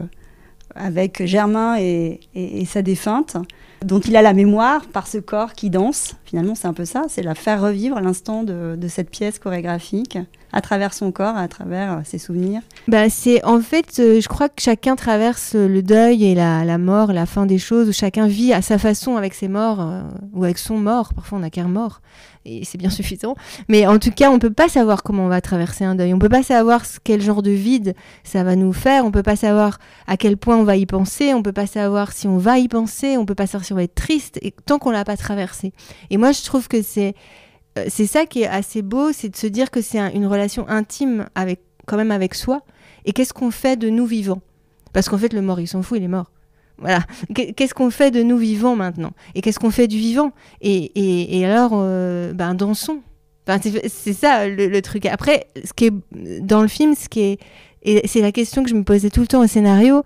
avec 0.76 1.26
Germain 1.26 1.78
et, 1.78 2.20
sa 2.66 2.82
défunte, 2.82 3.36
dont 3.84 4.00
il 4.00 4.16
a 4.16 4.22
la 4.22 4.34
mémoire 4.34 4.86
par 4.88 5.08
ce 5.08 5.18
corps 5.18 5.54
qui 5.54 5.70
danse. 5.70 6.16
Finalement, 6.24 6.56
c'est 6.56 6.68
un 6.68 6.74
peu 6.74 6.86
ça, 6.86 7.04
c'est 7.10 7.22
la 7.22 7.36
faire 7.36 7.62
revivre 7.62 8.00
l'instant 8.00 8.44
de, 8.44 8.76
de, 8.78 8.88
cette 8.88 9.10
pièce 9.10 9.40
chorégraphique 9.40 10.18
à 10.52 10.62
travers 10.62 10.94
son 10.94 11.12
corps, 11.12 11.36
à 11.36 11.48
travers 11.48 11.94
euh, 11.94 12.02
ses 12.06 12.18
souvenirs. 12.18 12.62
Bah, 12.88 13.10
c'est 13.10 13.44
en 13.44 13.60
fait, 13.60 14.00
euh, 14.00 14.22
je 14.22 14.28
crois 14.28 14.50
que 14.50 14.62
chacun 14.62 14.96
traverse 14.96 15.54
le 15.54 15.84
deuil 15.84 16.26
et 16.26 16.36
la, 16.36 16.64
la, 16.66 16.78
mort, 16.78 17.14
la 17.14 17.26
fin 17.26 17.46
des 17.46 17.60
choses, 17.60 17.90
où 17.90 17.94
chacun 17.94 18.26
vit 18.26 18.54
à 18.54 18.62
sa 18.62 18.78
façon 18.78 19.18
avec 19.18 19.34
ses 19.34 19.48
morts 19.48 19.86
ou 20.34 20.44
avec 20.46 20.58
son 20.58 20.78
mort. 20.78 21.14
Parfois, 21.14 21.38
on 21.38 21.42
n'a 21.42 21.50
qu'un 21.50 21.68
mort 21.68 22.02
et 22.50 22.66
c'est 22.66 22.78
bien 22.78 22.90
suffisant. 23.00 23.36
Mais 23.68 23.86
en 23.88 24.00
tout 24.00 24.12
cas, 24.12 24.30
on 24.32 24.40
peut 24.40 24.54
pas 24.54 24.70
savoir 24.70 25.04
comment 25.04 25.26
on 25.26 25.30
va 25.30 25.42
traverser 25.42 25.86
un 25.86 25.96
deuil. 25.96 26.14
On 26.14 26.20
peut 26.20 26.30
pas 26.30 26.44
savoir 26.44 26.84
quel 27.04 27.22
genre 27.22 27.42
de 27.42 27.52
vide 27.52 27.96
ça 28.24 28.44
va 28.44 28.56
nous 28.56 28.74
faire. 28.74 29.06
On 29.06 29.12
peut 29.12 29.24
pas 29.24 29.36
savoir 29.36 29.80
à 30.08 30.18
quel 30.18 30.38
point 30.38 30.58
on 30.58 30.64
va 30.64 30.76
y 30.76 30.86
penser. 30.86 31.34
On 31.34 31.44
peut 31.44 31.54
pas 31.54 31.68
savoir 31.68 32.12
si 32.12 32.28
on 32.28 32.38
va 32.38 32.58
y 32.58 32.68
penser. 32.68 33.18
On 33.18 33.26
peut 33.26 33.36
pas 33.36 33.48
savoir 33.48 33.66
si 33.66 33.74
on 33.74 33.76
va 33.76 33.84
être 33.84 33.96
triste 33.96 34.40
et, 34.42 34.52
tant 34.52 34.80
qu'on 34.80 34.92
l'a 34.92 35.06
pas 35.06 35.18
traversé. 35.18 35.74
Et 36.10 36.18
moi, 36.18 36.32
je 36.32 36.44
trouve 36.44 36.68
que 36.68 36.82
c'est 36.82 37.16
euh, 37.78 37.86
c'est 37.88 38.08
ça 38.08 38.26
qui 38.26 38.42
est 38.42 38.48
assez 38.48 38.82
beau, 38.82 39.12
c'est 39.12 39.30
de 39.30 39.36
se 39.36 39.48
dire 39.48 39.70
que 39.70 39.82
c'est 39.82 40.00
une 40.00 40.26
relation 40.26 40.68
intime 40.68 41.28
avec 41.36 41.62
quand 41.86 41.98
même 41.98 42.12
avec 42.12 42.36
soi. 42.36 42.62
Et 43.06 43.14
qu'est-ce 43.14 43.34
qu'on 43.34 43.52
fait 43.52 43.78
de 43.78 43.90
nous 43.90 44.06
vivants? 44.06 44.42
Parce 44.94 45.10
qu'en 45.10 45.18
fait, 45.18 45.34
le 45.34 45.42
mort, 45.42 45.60
il 45.60 45.68
s'en 45.68 45.82
fout, 45.82 45.98
il 45.98 46.04
est 46.04 46.08
mort. 46.08 46.32
Voilà. 46.80 47.02
Qu'est-ce 47.34 47.74
qu'on 47.74 47.90
fait 47.90 48.12
de 48.12 48.24
nous 48.24 48.38
vivants 48.38 48.76
maintenant? 48.76 49.12
Et 49.36 49.42
qu'est-ce 49.42 49.60
qu'on 49.60 49.72
fait 49.72 49.88
du 49.88 49.98
vivant? 49.98 50.32
Et, 50.62 51.46
alors, 51.46 51.72
euh, 51.74 52.34
ben, 52.34 52.56
dansons. 52.56 53.02
C'est 53.88 54.14
ça 54.14 54.48
le, 54.48 54.80
truc. 54.82 55.06
Après, 55.08 55.48
ce 55.64 55.74
qui 55.74 55.86
est 55.86 55.94
dans 56.42 56.62
le 56.62 56.68
film, 56.68 56.94
ce 56.96 57.10
qui 57.10 57.22
est, 57.22 57.40
et 57.82 58.08
c'est 58.08 58.22
la 58.22 58.32
question 58.32 58.64
que 58.64 58.70
je 58.70 58.76
me 58.76 58.84
posais 58.84 59.10
tout 59.10 59.22
le 59.22 59.28
temps 59.28 59.42
au 59.42 59.48
scénario, 59.48 60.04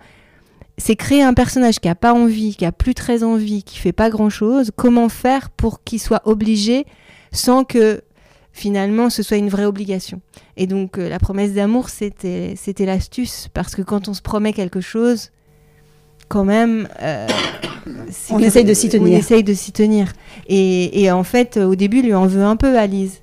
c'est 0.77 0.95
créer 0.95 1.21
un 1.21 1.33
personnage 1.33 1.79
qui 1.79 1.89
a 1.89 1.95
pas 1.95 2.13
envie, 2.13 2.55
qui 2.55 2.65
a 2.65 2.71
plus 2.71 2.95
très 2.95 3.23
envie, 3.23 3.63
qui 3.63 3.77
fait 3.79 3.91
pas 3.91 4.09
grand 4.09 4.29
chose. 4.29 4.71
Comment 4.75 5.09
faire 5.09 5.49
pour 5.49 5.83
qu'il 5.83 5.99
soit 5.99 6.21
obligé 6.25 6.85
sans 7.31 7.63
que 7.63 8.01
finalement 8.53 9.09
ce 9.09 9.23
soit 9.23 9.37
une 9.37 9.49
vraie 9.49 9.65
obligation? 9.65 10.21
Et 10.55 10.65
donc 10.65 10.97
euh, 10.97 11.09
la 11.09 11.19
promesse 11.19 11.53
d'amour, 11.53 11.89
c'était 11.89 12.55
l'astuce 12.79 13.49
parce 13.53 13.75
que 13.75 13.81
quand 13.81 14.07
on 14.07 14.13
se 14.13 14.21
promet 14.21 14.53
quelque 14.53 14.81
chose, 14.81 15.31
quand 16.27 16.45
même. 16.45 16.87
Euh, 17.01 17.27
on 18.29 18.39
essaye 18.39 18.65
de 18.65 18.73
s'y 18.73 18.89
tenir. 18.89 19.13
On 19.13 19.19
essaye 19.19 19.43
de 19.43 19.53
s'y 19.53 19.71
tenir. 19.71 20.13
Et, 20.47 21.09
en 21.11 21.23
fait, 21.23 21.57
au 21.57 21.75
début, 21.75 22.01
lui 22.01 22.13
en 22.13 22.27
veut 22.27 22.43
un 22.43 22.55
peu 22.55 22.77
à 22.77 22.87
Lise. 22.87 23.21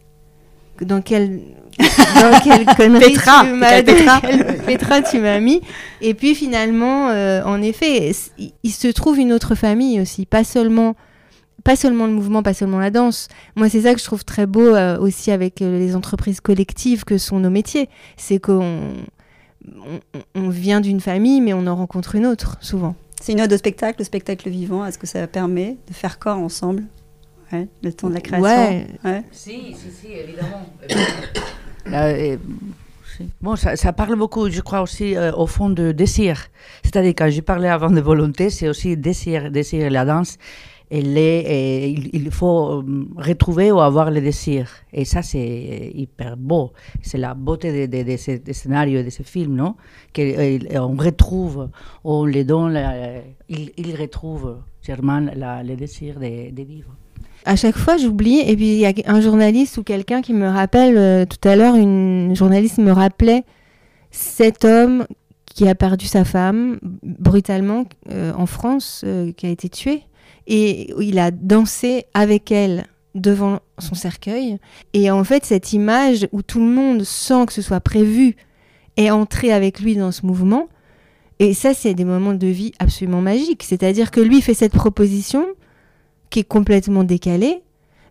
Dans 0.80 1.02
quelle, 1.02 1.40
dans 1.78 2.40
quelle 2.44 2.64
connerie 2.64 3.12
Petra, 3.12 3.44
tu 3.44 3.52
m'as 3.52 3.82
Petra. 3.82 4.20
Petra, 4.66 5.02
tu 5.02 5.18
m'as 5.18 5.38
mis. 5.40 5.60
Et 6.00 6.14
puis 6.14 6.34
finalement, 6.34 7.10
euh, 7.10 7.42
en 7.44 7.60
effet, 7.60 8.12
il, 8.62 8.70
se 8.70 8.88
trouve 8.88 9.18
une 9.18 9.32
autre 9.32 9.54
famille 9.54 10.00
aussi, 10.00 10.24
pas 10.24 10.42
seulement 10.42 10.96
pas 11.62 11.76
seulement 11.76 12.06
le 12.06 12.12
mouvement, 12.12 12.42
pas 12.42 12.54
seulement 12.54 12.78
la 12.78 12.90
danse. 12.90 13.28
Moi, 13.54 13.68
c'est 13.68 13.82
ça 13.82 13.92
que 13.92 14.00
je 14.00 14.04
trouve 14.06 14.24
très 14.24 14.46
beau 14.46 14.74
euh, 14.74 14.98
aussi 14.98 15.30
avec 15.30 15.60
les 15.60 15.94
entreprises 15.94 16.40
collectives 16.40 17.04
que 17.04 17.18
sont 17.18 17.38
nos 17.38 17.50
métiers. 17.50 17.90
C'est 18.16 18.38
qu'on 18.38 18.80
on, 20.34 20.48
vient 20.48 20.80
d'une 20.80 21.00
famille, 21.00 21.40
mais 21.40 21.52
on 21.52 21.66
en 21.66 21.76
rencontre 21.76 22.14
une 22.14 22.26
autre, 22.26 22.56
souvent. 22.60 22.94
C'est 23.20 23.32
une 23.32 23.40
ode 23.40 23.52
au 23.52 23.56
spectacle, 23.56 23.96
le 23.98 24.04
spectacle 24.04 24.48
vivant. 24.48 24.84
Est-ce 24.84 24.98
que 24.98 25.06
ça 25.06 25.26
permet 25.26 25.76
de 25.88 25.94
faire 25.94 26.18
corps 26.18 26.38
ensemble 26.38 26.84
le 27.82 27.92
temps 27.92 28.08
de 28.08 28.14
la 28.14 28.20
création 28.20 28.86
ouais. 29.04 29.24
Si, 29.32 29.74
si, 29.74 29.90
si, 29.90 30.12
évidemment. 30.12 30.66
Euh, 31.92 32.36
bon, 33.40 33.56
ça, 33.56 33.92
parle 33.94 34.14
beaucoup, 34.14 34.48
je 34.50 34.60
crois 34.60 34.82
aussi 34.82 35.16
euh, 35.16 35.32
au 35.32 35.46
fond 35.46 35.70
de 35.70 35.90
désir. 35.92 36.48
C'est-à-dire 36.84 37.14
quand 37.16 37.30
je 37.30 37.40
parlais 37.40 37.70
avant 37.70 37.90
de 37.90 38.00
volonté, 38.00 38.50
c'est 38.50 38.68
aussi 38.68 38.96
désir, 38.98 39.50
désir 39.50 39.90
la 39.90 40.04
danse 40.04 40.36
il, 40.90 42.28
faut 42.32 42.80
euh, 42.80 43.06
retrouver 43.16 43.70
ou 43.70 43.80
avoir 43.80 44.10
le 44.10 44.20
désir. 44.20 44.68
Et 44.92 45.04
ça, 45.04 45.22
c'est 45.22 45.92
hyper 45.94 46.36
beau. 46.36 46.72
C'est 47.02 47.18
la 47.18 47.34
beauté 47.34 47.86
de, 47.86 48.02
de, 48.02 48.16
ce 48.16 48.32
scénario 48.52 49.00
et 49.00 49.04
de 49.04 49.10
ce 49.10 49.22
film, 49.22 49.54
non? 49.54 49.76
Qu'on 50.14 50.22
euh, 50.22 50.80
retrouve, 50.98 51.68
on 52.02 52.24
les 52.24 52.44
donne, 52.44 52.78
il, 53.48 53.96
retrouve, 53.96 54.58
Germain, 54.82 55.30
le 55.62 55.74
désir 55.76 56.18
de, 56.18 56.62
vivre. 56.62 56.90
À 57.44 57.54
chaque 57.54 57.76
fois, 57.76 57.96
j'oublie. 57.96 58.40
Et 58.40 58.56
puis, 58.56 58.72
il 58.72 58.80
y 58.80 58.86
a 58.86 58.92
un 59.06 59.20
journaliste 59.20 59.78
ou 59.78 59.84
quelqu'un 59.84 60.22
qui 60.22 60.32
me 60.32 60.48
rappelle, 60.48 60.96
euh, 60.96 61.24
tout 61.24 61.48
à 61.48 61.54
l'heure, 61.54 61.76
une 61.76 62.34
journaliste 62.34 62.78
me 62.78 62.90
rappelait 62.90 63.44
cet 64.10 64.64
homme 64.64 65.06
qui 65.46 65.68
a 65.68 65.74
perdu 65.76 66.06
sa 66.06 66.24
femme 66.24 66.78
brutalement 67.02 67.84
en 68.08 68.46
France, 68.46 69.04
qui 69.36 69.46
a 69.46 69.50
été 69.50 69.68
tué 69.68 70.04
et 70.50 70.92
il 71.00 71.18
a 71.18 71.30
dansé 71.30 72.04
avec 72.12 72.50
elle 72.52 72.84
devant 73.14 73.60
son 73.78 73.94
cercueil. 73.94 74.58
Et 74.92 75.10
en 75.10 75.24
fait, 75.24 75.46
cette 75.46 75.72
image 75.72 76.28
où 76.32 76.42
tout 76.42 76.58
le 76.60 76.66
monde, 76.66 77.04
sans 77.04 77.46
que 77.46 77.52
ce 77.52 77.62
soit 77.62 77.80
prévu, 77.80 78.36
est 78.96 79.10
entré 79.10 79.52
avec 79.52 79.80
lui 79.80 79.96
dans 79.96 80.12
ce 80.12 80.26
mouvement, 80.26 80.68
et 81.38 81.54
ça, 81.54 81.72
c'est 81.72 81.94
des 81.94 82.04
moments 82.04 82.34
de 82.34 82.46
vie 82.48 82.72
absolument 82.78 83.22
magiques. 83.22 83.62
C'est-à-dire 83.62 84.10
que 84.10 84.20
lui 84.20 84.42
fait 84.42 84.52
cette 84.52 84.74
proposition, 84.74 85.46
qui 86.28 86.40
est 86.40 86.44
complètement 86.44 87.02
décalé, 87.04 87.62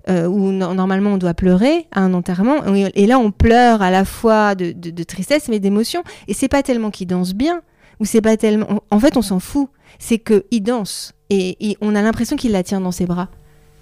euh, 0.10 0.26
où 0.28 0.52
no- 0.52 0.74
normalement 0.74 1.12
on 1.12 1.18
doit 1.18 1.34
pleurer 1.36 1.86
à 1.92 2.02
un 2.02 2.14
enterrement, 2.14 2.64
et 2.96 3.06
là 3.06 3.20
on 3.20 3.32
pleure 3.32 3.82
à 3.82 3.92
la 3.92 4.06
fois 4.06 4.56
de, 4.56 4.72
de- 4.72 4.90
de 4.90 5.04
tristesse 5.04 5.48
mais 5.50 5.60
d'émotion, 5.60 6.04
et 6.28 6.34
c'est 6.34 6.48
pas 6.48 6.64
tellement 6.64 6.90
qu'il 6.90 7.08
danse 7.08 7.34
bien, 7.34 7.62
ou 8.00 8.06
c'est 8.06 8.22
pas 8.22 8.38
tellement... 8.38 8.82
En 8.92 9.00
fait 9.00 9.18
on 9.18 9.22
s'en 9.22 9.40
fout, 9.40 9.70
c'est 10.00 10.20
qu'il 10.20 10.64
danse, 10.64 11.14
et, 11.30 11.70
et 11.72 11.78
on 11.82 11.96
a 11.96 12.02
l'impression 12.02 12.36
qu'il 12.36 12.52
la 12.52 12.64
tient 12.64 12.82
dans 12.82 12.92
ses 12.92 13.06
bras, 13.06 13.30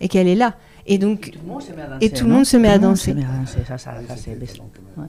et 0.01 0.07
qu'elle 0.07 0.27
est 0.27 0.35
là. 0.35 0.55
Et 0.85 0.97
donc 0.97 1.31
Tout 1.31 1.39
le 1.45 1.47
monde 1.51 1.61
se 1.61 1.73
met 1.73 1.81
à 1.81 1.87
danser. 1.87 2.05
Et 2.05 2.09
tout 2.11 2.25
le 2.25 2.31
monde 2.31 2.45
se 2.45 2.57
met 2.57 2.69
à 2.69 2.77
danser. 2.79 3.15
Ça, 3.67 3.77
ça, 3.77 3.77
ça, 4.07 4.15
c'est- 4.15 4.29
ouais. 4.39 5.05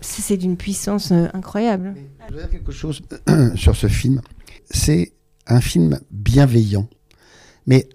c'est 0.00 0.22
c'est 0.22 0.36
d'une 0.36 0.56
puissance 0.56 1.12
euh, 1.12 1.26
incroyable. 1.34 1.94
Je 2.28 2.34
veux 2.34 2.40
dire 2.40 2.50
quelque 2.50 2.72
chose 2.72 3.00
sur 3.54 3.76
ce 3.76 3.86
film. 3.86 4.20
C'est 4.70 5.12
un 5.46 5.60
film 5.60 6.00
bienveillant, 6.10 6.88
mais 7.66 7.88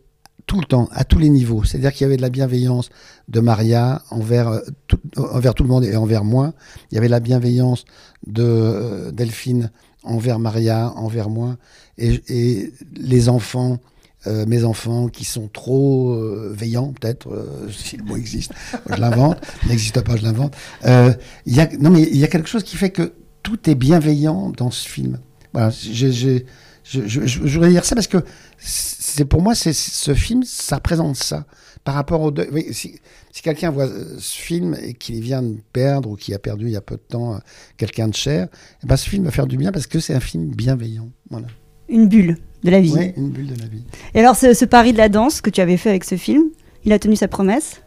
tout 0.46 0.60
le 0.60 0.66
temps, 0.66 0.88
à 0.94 1.04
tous 1.04 1.20
les 1.20 1.30
niveaux. 1.30 1.64
C'est-à-dire 1.64 1.92
qu'il 1.92 2.02
y 2.02 2.06
avait 2.06 2.18
de 2.18 2.22
la 2.24 2.30
bienveillance 2.30 2.90
de 3.28 3.40
Maria 3.40 4.02
envers, 4.10 4.48
euh, 4.48 4.60
tout, 4.88 5.00
envers 5.18 5.54
tout 5.54 5.64
le 5.64 5.70
monde 5.70 5.84
et 5.84 5.96
envers 5.96 6.24
moi. 6.24 6.54
Il 6.92 6.96
y 6.96 6.98
avait 6.98 7.08
la 7.10 7.20
bienveillance 7.20 7.86
de 8.26 8.44
euh, 8.44 9.12
Delphine 9.12 9.72
envers 10.04 10.40
Maria, 10.40 10.94
envers 10.96 11.30
moi. 11.30 11.58
Et, 11.98 12.74
les 12.96 13.30
enfants, 13.30 13.80
euh, 14.28 14.46
mes 14.46 14.64
enfants 14.64 15.08
qui 15.10 15.26
sont 15.26 15.48
trop 15.48 16.14
euh, 16.14 16.54
veillants, 16.56 16.94
peut-être, 17.00 17.32
euh, 17.32 17.70
si 17.72 17.98
le 17.98 18.04
mot 18.04 18.16
existe, 18.16 18.52
je 18.90 18.96
l'invente, 18.96 19.38
n'existe 19.68 20.02
pas, 20.02 20.16
je 20.16 20.24
l'invente. 20.24 20.56
Non, 20.86 21.90
mais 21.90 22.04
il 22.04 22.18
y 22.18 22.24
a 22.24 22.28
quelque 22.28 22.50
chose 22.50 22.64
qui 22.64 22.78
fait 22.78 22.92
que 22.92 23.14
tout 23.44 23.70
est 23.70 23.76
bienveillant 23.76 24.50
dans 24.50 24.72
ce 24.72 24.88
film. 24.88 25.20
Voilà, 25.54 25.72
je 25.72 27.50
voudrais 27.50 27.70
dire 27.70 27.86
ça 27.86 27.96
parce 27.96 28.08
que 28.08 28.24
c'est 28.58 29.26
pour 29.26 29.42
moi, 29.42 29.56
c'est 29.56 29.74
ce 29.74 30.14
film, 30.14 30.44
ça 30.44 30.76
représente 30.76 31.16
ça. 31.16 31.46
Par 31.90 31.96
rapport 31.96 32.22
au 32.22 32.30
deuil. 32.30 32.50
Oui, 32.52 32.68
si 32.70 33.00
si 33.32 33.42
quelqu'un 33.42 33.72
voit 33.72 33.88
euh, 33.88 34.16
ce 34.20 34.38
film 34.38 34.78
et 34.80 34.94
qu'il 34.94 35.22
vient 35.22 35.42
de 35.42 35.58
perdre 35.74 36.12
ou 36.12 36.16
qui 36.16 36.36
a 36.36 36.38
perdu 36.38 36.66
il 36.66 36.72
y 36.72 36.76
a 36.76 36.82
peu 36.82 36.98
de 36.98 37.02
temps 37.02 37.34
euh, 37.34 37.38
quelqu'un 37.78 38.08
de 38.08 38.14
cher, 38.14 38.48
eh 38.84 38.86
ben, 38.86 38.96
ce 38.96 39.10
film 39.10 39.24
va 39.24 39.32
faire 39.32 39.48
du 39.48 39.58
bien 39.58 39.72
parce 39.72 39.88
que 39.88 40.00
c'est 40.00 40.14
un 40.14 40.20
film 40.20 40.52
bienveillant. 40.52 41.10
Voilà. 41.32 41.48
Une 41.88 42.08
bulle 42.08 42.38
de 42.64 42.70
la 42.70 42.80
vie. 42.80 42.94
Ouais, 42.94 43.16
une 43.18 43.32
bulle 43.32 43.48
de 43.48 43.60
la 43.60 43.66
vie. 43.66 43.82
Et 44.14 44.20
alors, 44.20 44.36
ce, 44.36 44.54
ce 44.54 44.66
pari 44.66 44.94
de 44.94 45.00
la 45.00 45.10
danse 45.10 45.42
que 45.42 45.50
tu 45.50 45.62
avais 45.62 45.78
fait 45.78 45.90
avec 45.90 46.04
ce 46.04 46.16
film, 46.16 46.44
il 46.86 46.94
a 46.94 47.00
tenu 47.00 47.16
sa 47.16 47.28
promesse? 47.28 47.82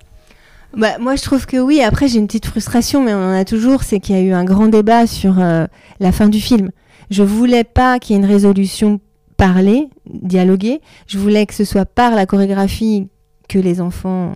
Bah, 0.77 0.99
moi, 0.99 1.15
je 1.15 1.23
trouve 1.23 1.47
que 1.47 1.59
oui. 1.59 1.81
Après, 1.81 2.09
j'ai 2.09 2.19
une 2.19 2.27
petite 2.27 2.47
frustration, 2.47 3.05
mais 3.05 3.15
on 3.15 3.19
en 3.19 3.35
a 3.35 3.45
toujours. 3.45 3.85
C'est 3.85 4.01
qu'il 4.01 4.17
y 4.17 4.19
a 4.19 4.23
eu 4.23 4.33
un 4.33 4.43
grand 4.43 4.67
débat 4.67 5.07
sur 5.07 5.39
euh, 5.39 5.67
la 6.01 6.11
fin 6.11 6.29
du 6.29 6.41
film. 6.41 6.73
Je 7.09 7.23
voulais 7.23 7.63
pas 7.63 8.01
qu'il 8.01 8.17
y 8.17 8.19
ait 8.19 8.23
une 8.23 8.29
résolution 8.29 8.99
parlée, 9.37 9.91
dialoguée. 10.11 10.81
Je 11.07 11.19
voulais 11.19 11.47
que 11.47 11.55
ce 11.55 11.65
soit 11.65 11.87
par 11.87 12.17
la 12.17 12.27
chorégraphie 12.27 13.07
que 13.53 13.59
les 13.59 13.81
enfants 13.81 14.33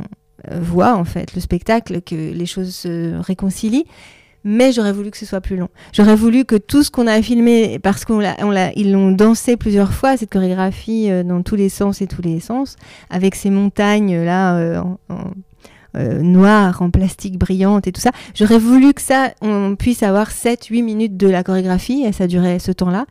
euh, 0.51 0.59
voient, 0.61 0.95
en 0.97 1.05
fait, 1.05 1.35
le 1.35 1.41
spectacle, 1.41 2.01
que 2.03 2.15
les 2.15 2.47
choses 2.47 2.75
se 2.75 3.15
réconcilient. 3.21 3.87
Mais 4.49 4.71
j'aurais 4.71 4.93
voulu 4.93 5.11
que 5.11 5.17
ce 5.17 5.27
soit 5.27 5.41
plus 5.41 5.57
long. 5.57 5.69
J'aurais 5.93 6.15
voulu 6.15 6.45
que 6.45 6.55
tout 6.55 6.85
ce 6.85 6.91
qu'on 6.93 7.09
a 7.09 7.21
filmé, 7.21 7.81
parce 7.81 8.05
qu'on 8.05 8.21
l'a, 8.21 8.37
ils 8.77 8.93
l'ont 8.93 9.11
dansé 9.11 9.57
plusieurs 9.57 9.93
fois, 9.93 10.17
cette 10.17 10.31
chorégraphie 10.31 11.11
euh, 11.11 11.25
dans 11.25 11.43
tous 11.43 11.57
les 11.57 11.69
sens 11.69 12.01
et 12.01 12.07
tous 12.07 12.23
les 12.23 12.39
sens, 12.39 12.77
avec 13.11 13.35
ces 13.35 13.51
montagnes 13.51 14.17
là 14.25 14.57
euh, 14.57 14.81
en- 15.09 15.31
euh, 15.97 16.21
noire 16.21 16.83
en 16.83 16.91
plastique 16.91 17.39
brillante 17.39 17.87
et 17.89 17.93
tout 17.93 18.01
ça. 18.03 18.11
J'aurais 18.35 18.59
voulu 18.59 18.93
que 18.95 19.01
ça, 19.01 19.31
on 19.41 19.75
puisse 19.77 20.03
avoir 20.05 20.31
7-8 20.31 20.83
minutes 20.85 21.17
de 21.17 21.27
la 21.29 21.43
chorégraphie 21.43 22.05
et 22.07 22.13
ça 22.13 22.27
durait 22.29 22.59
ce 22.61 22.71
temps-là. 22.71 23.07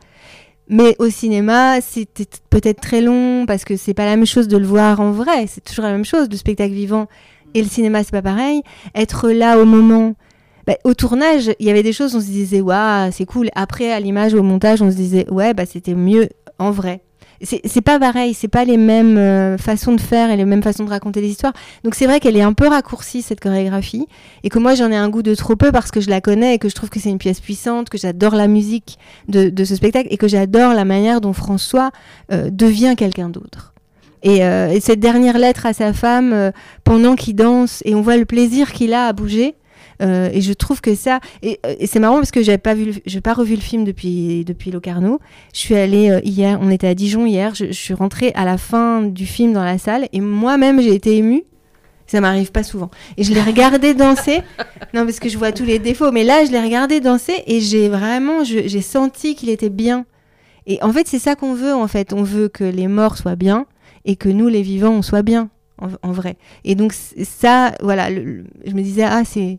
Mais 0.68 0.96
au 1.00 1.10
cinéma, 1.10 1.80
c'était 1.82 2.26
peut-être 2.50 2.82
très 2.82 3.02
long 3.02 3.46
parce 3.46 3.66
que 3.66 3.78
c'est 3.78 3.94
pas 3.94 4.06
la 4.06 4.16
même 4.16 4.26
chose 4.26 4.48
de 4.48 4.58
le 4.58 4.66
voir 4.66 5.00
en 5.00 5.12
vrai. 5.12 5.46
C'est 5.48 5.64
toujours 5.64 5.86
la 5.86 5.92
même 5.92 6.06
chose, 6.06 6.28
le 6.30 6.38
spectacle 6.38 6.74
vivant 6.74 7.08
et 7.56 7.62
le 7.62 7.70
cinéma, 7.70 8.04
c'est 8.04 8.12
pas 8.12 8.22
pareil. 8.22 8.62
Être 8.94 9.30
là 9.30 9.58
au 9.58 9.66
moment. 9.66 10.14
bah, 10.68 10.76
au 10.84 10.94
tournage, 10.94 11.52
il 11.60 11.66
y 11.66 11.70
avait 11.70 11.84
des 11.84 11.94
choses, 11.94 12.16
on 12.16 12.20
se 12.20 12.26
disait, 12.26 12.62
waouh, 12.62 13.12
c'est 13.12 13.26
cool. 13.26 13.50
Après, 13.56 13.92
à 13.92 14.00
l'image, 14.00 14.34
au 14.34 14.44
montage, 14.44 14.82
on 14.82 14.92
se 14.92 14.96
disait, 14.96 15.30
ouais, 15.32 15.54
bah, 15.54 15.66
c'était 15.66 15.96
mieux 15.96 16.30
en 16.60 16.72
vrai. 16.72 17.02
C'est 17.42 17.82
pas 17.82 18.00
pareil, 18.00 18.34
c'est 18.34 18.48
pas 18.48 18.66
les 18.66 18.78
mêmes 18.78 19.18
euh, 19.18 19.58
façons 19.58 19.94
de 19.94 20.02
faire 20.02 20.30
et 20.30 20.38
les 20.38 20.46
mêmes 20.46 20.64
façons 20.64 20.86
de 20.86 20.90
raconter 20.90 21.22
les 21.22 21.30
histoires. 21.30 21.54
Donc 21.84 21.96
c'est 21.96 22.06
vrai 22.06 22.20
qu'elle 22.20 22.38
est 22.38 22.42
un 22.42 22.54
peu 22.54 22.68
raccourcie 22.68 23.22
cette 23.22 23.40
chorégraphie 23.40 24.08
et 24.44 24.50
que 24.50 24.60
moi 24.60 24.76
j'en 24.76 24.90
ai 24.92 24.96
un 24.96 25.10
goût 25.10 25.24
de 25.24 25.36
trop 25.36 25.56
peu 25.56 25.72
parce 25.72 25.92
que 25.92 26.00
je 26.00 26.10
la 26.10 26.22
connais 26.22 26.56
et 26.56 26.58
que 26.60 26.70
je 26.70 26.76
trouve 26.76 26.90
que 26.90 27.00
c'est 27.00 27.10
une 27.10 27.18
pièce 27.18 27.42
puissante, 27.42 27.90
que 27.90 27.98
j'adore 27.98 28.36
la 28.36 28.48
musique 28.48 28.98
de, 29.28 29.50
de 29.50 29.66
ce 29.66 29.76
spectacle 29.76 30.08
et 30.12 30.18
que 30.18 30.28
j'adore 30.28 30.74
la 30.74 30.86
manière 30.86 31.22
dont 31.22 31.34
François 31.34 31.92
euh, 32.32 32.50
devient 32.50 32.96
quelqu'un 32.98 33.30
d'autre. 33.30 33.74
Et, 34.26 34.44
euh, 34.44 34.70
et 34.70 34.80
cette 34.80 35.00
dernière 35.00 35.38
lettre 35.38 35.68
à 35.68 35.74
sa 35.74 35.94
femme 35.94 36.34
euh, 36.34 36.52
pendant 36.84 37.16
qu'il 37.16 37.36
danse 37.36 37.84
et 37.86 37.94
on 37.94 38.02
voit 38.02 38.18
le 38.18 38.26
plaisir 38.26 38.74
qu'il 38.74 38.94
a 38.94 39.06
à 39.06 39.14
bouger. 39.14 39.54
Euh, 40.02 40.30
et 40.34 40.42
je 40.42 40.54
trouve 40.54 40.82
que 40.82 40.94
ça 40.96 41.20
et, 41.42 41.60
euh, 41.66 41.76
et 41.80 41.88
c'est 41.88 42.00
marrant 42.00 42.16
parce 42.18 42.32
que 42.32 42.42
j'avais 42.44 42.58
pas 42.58 42.74
vu 42.74 42.96
j'ai 43.06 43.22
pas 43.22 43.34
revu 43.34 43.56
le 43.56 43.62
film 43.62 43.84
depuis 43.84 44.44
depuis 44.46 44.72
Locarno. 44.72 45.20
Je 45.54 45.60
suis 45.60 45.76
allée 45.76 46.10
euh, 46.10 46.20
hier 46.24 46.60
on 46.62 46.70
était 46.70 46.88
à 46.88 46.96
Dijon 46.96 47.26
hier 47.26 47.56
je, 47.56 47.66
je 47.68 47.72
suis 47.72 47.94
rentrée 47.94 48.32
à 48.36 48.44
la 48.46 48.58
fin 48.58 49.02
du 49.04 49.26
film 49.26 49.54
dans 49.54 49.64
la 49.64 49.78
salle 49.78 50.08
et 50.12 50.22
moi-même 50.22 50.82
j'ai 50.82 50.94
été 50.94 51.16
émue. 51.18 51.44
Ça 52.08 52.22
m'arrive 52.22 52.52
pas 52.52 52.62
souvent. 52.62 52.92
Et 53.18 53.24
je 53.24 53.34
l'ai 53.34 53.42
regardé 53.52 53.94
danser. 53.96 54.42
Non 54.94 55.06
parce 55.06 55.20
que 55.20 55.28
je 55.30 55.38
vois 55.38 55.52
tous 55.52 55.64
les 55.66 55.80
défauts 55.80 56.12
mais 56.12 56.24
là 56.24 56.46
je 56.46 56.52
l'ai 56.52 56.60
regardé 56.62 57.00
danser 57.00 57.44
et 57.48 57.62
j'ai 57.62 57.90
vraiment 57.90 58.44
j'ai 58.44 58.82
senti 58.82 59.36
qu'il 59.36 59.50
était 59.50 59.70
bien. 59.70 60.06
Et 60.68 60.78
en 60.84 60.92
fait 60.92 61.08
c'est 61.08 61.20
ça 61.20 61.36
qu'on 61.36 61.54
veut 61.54 61.74
en 61.74 61.88
fait. 61.88 62.14
On 62.14 62.24
veut 62.24 62.48
que 62.50 62.64
les 62.64 62.88
morts 62.88 63.18
soient 63.18 63.36
bien 63.36 63.66
et 64.04 64.16
que 64.18 64.30
nous 64.30 64.48
les 64.50 64.62
vivants 64.62 64.92
on 64.94 65.02
soit 65.02 65.24
bien 65.24 65.50
en, 65.82 65.88
en 66.08 66.12
vrai. 66.12 66.38
Et 66.64 66.76
donc 66.76 66.94
ça 66.94 67.74
voilà 67.82 68.10
le- 68.10 68.24
le- 68.24 68.44
je 68.66 68.74
me 68.74 68.82
disais 68.82 69.04
ah 69.04 69.24
c'est 69.26 69.58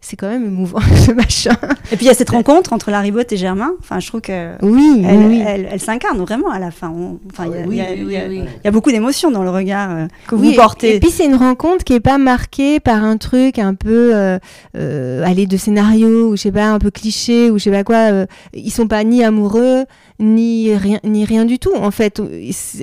c'est 0.00 0.16
quand 0.16 0.28
même 0.28 0.44
émouvant 0.44 0.78
ce 1.06 1.12
machin 1.12 1.56
Et 1.92 1.96
puis 1.96 2.06
il 2.06 2.08
y 2.08 2.10
a 2.10 2.14
cette 2.14 2.30
rencontre 2.30 2.72
entre 2.72 2.90
Larry 2.90 3.10
Bott 3.10 3.30
et 3.32 3.36
Germain. 3.36 3.72
Enfin, 3.80 3.98
je 4.00 4.06
trouve 4.06 4.20
que 4.20 4.52
oui 4.62 5.02
elle, 5.04 5.18
oui 5.26 5.42
elle- 5.46 5.68
elle 5.70 5.80
s'incarne 5.80 6.18
vraiment 6.18 6.50
à 6.50 6.58
la 6.58 6.70
fin. 6.70 6.88
On- 6.90 7.18
Enfin, 7.30 7.46
il 7.46 7.52
y 7.52 7.62
a- 7.62 7.66
Oui, 7.66 7.76
il 7.76 7.76
y 7.76 7.80
a- 7.80 7.84
oui, 7.90 7.98
il 8.06 8.12
y 8.12 8.16
a- 8.16 8.28
oui, 8.28 8.40
oui. 8.42 8.48
il 8.62 8.64
y 8.64 8.68
a 8.68 8.70
beaucoup 8.70 8.90
d'émotions 8.92 9.30
dans 9.30 9.42
le 9.42 9.50
regard 9.50 9.90
euh, 9.90 10.06
que 10.28 10.34
Oui, 10.36 10.50
vous 10.50 10.54
portez. 10.56 10.96
Et 10.96 11.00
puis 11.00 11.10
c'est 11.10 11.24
une 11.26 11.34
rencontre 11.34 11.84
qui 11.84 11.94
est 11.94 12.00
pas 12.00 12.18
marquée 12.18 12.78
par 12.80 13.02
un 13.02 13.16
truc 13.16 13.58
un 13.58 13.74
peu 13.74 14.14
euh, 14.14 14.38
euh, 14.76 15.24
aller 15.24 15.46
de 15.46 15.56
scénario 15.56 16.30
ou 16.30 16.36
je 16.36 16.42
sais 16.42 16.52
pas 16.52 16.66
un 16.70 16.78
peu 16.78 16.90
cliché 16.90 17.50
ou 17.50 17.58
je 17.58 17.64
sais 17.64 17.70
pas 17.70 17.84
quoi. 17.84 18.12
euh, 18.12 18.26
ils 18.54 18.70
sont 18.70 18.86
pas 18.86 19.02
ni 19.04 19.24
amoureux 19.24 19.84
ni 20.20 20.74
rien 20.76 20.98
ni 21.04 21.24
rien 21.24 21.44
du 21.44 21.58
tout. 21.58 21.74
En 21.74 21.90
fait, 21.90 22.20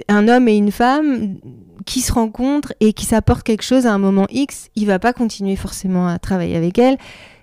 un 0.09 0.27
homme 0.27 0.47
et 0.47 0.55
une 0.57 0.71
femme 0.71 1.35
qui 1.85 2.01
se 2.01 2.11
rencontrent 2.13 2.73
et 2.79 2.93
qui 2.93 3.05
s'apportent 3.05 3.43
quelque 3.43 3.63
chose 3.63 3.85
à 3.85 3.93
un 3.93 3.97
moment 3.97 4.27
X. 4.29 4.69
Il 4.75 4.87
va 4.87 4.99
pas 4.99 5.13
continuer 5.13 5.55
forcément 5.55 6.07
à 6.07 6.19
travailler 6.19 6.55
avec 6.55 6.77
elle. 6.79 6.97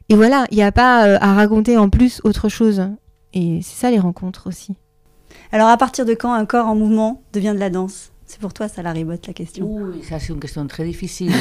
Et 0.08 0.14
voilà, 0.14 0.46
il 0.50 0.56
n'y 0.56 0.62
a 0.62 0.72
pas 0.72 1.06
euh, 1.06 1.18
à 1.20 1.34
raconter 1.34 1.76
en 1.76 1.88
plus 1.88 2.20
autre 2.24 2.48
chose. 2.48 2.82
Et 3.34 3.60
c'est 3.62 3.80
ça 3.80 3.90
les 3.90 3.98
rencontres 3.98 4.46
aussi. 4.46 4.74
Alors, 5.52 5.68
à 5.68 5.76
partir 5.76 6.04
de 6.04 6.14
quand 6.14 6.32
un 6.32 6.46
corps 6.46 6.66
en 6.66 6.74
mouvement 6.74 7.22
devient 7.32 7.52
de 7.54 7.60
la 7.60 7.70
danse? 7.70 8.12
C'est 8.26 8.40
pour 8.40 8.52
toi, 8.54 8.68
ça, 8.68 8.82
Larry 8.82 9.04
Bott, 9.04 9.26
la 9.26 9.32
question. 9.34 9.66
Oui, 9.66 10.02
ça 10.02 10.18
c'est 10.18 10.32
une 10.32 10.40
question 10.40 10.66
très 10.66 10.84
difficile. 10.84 11.32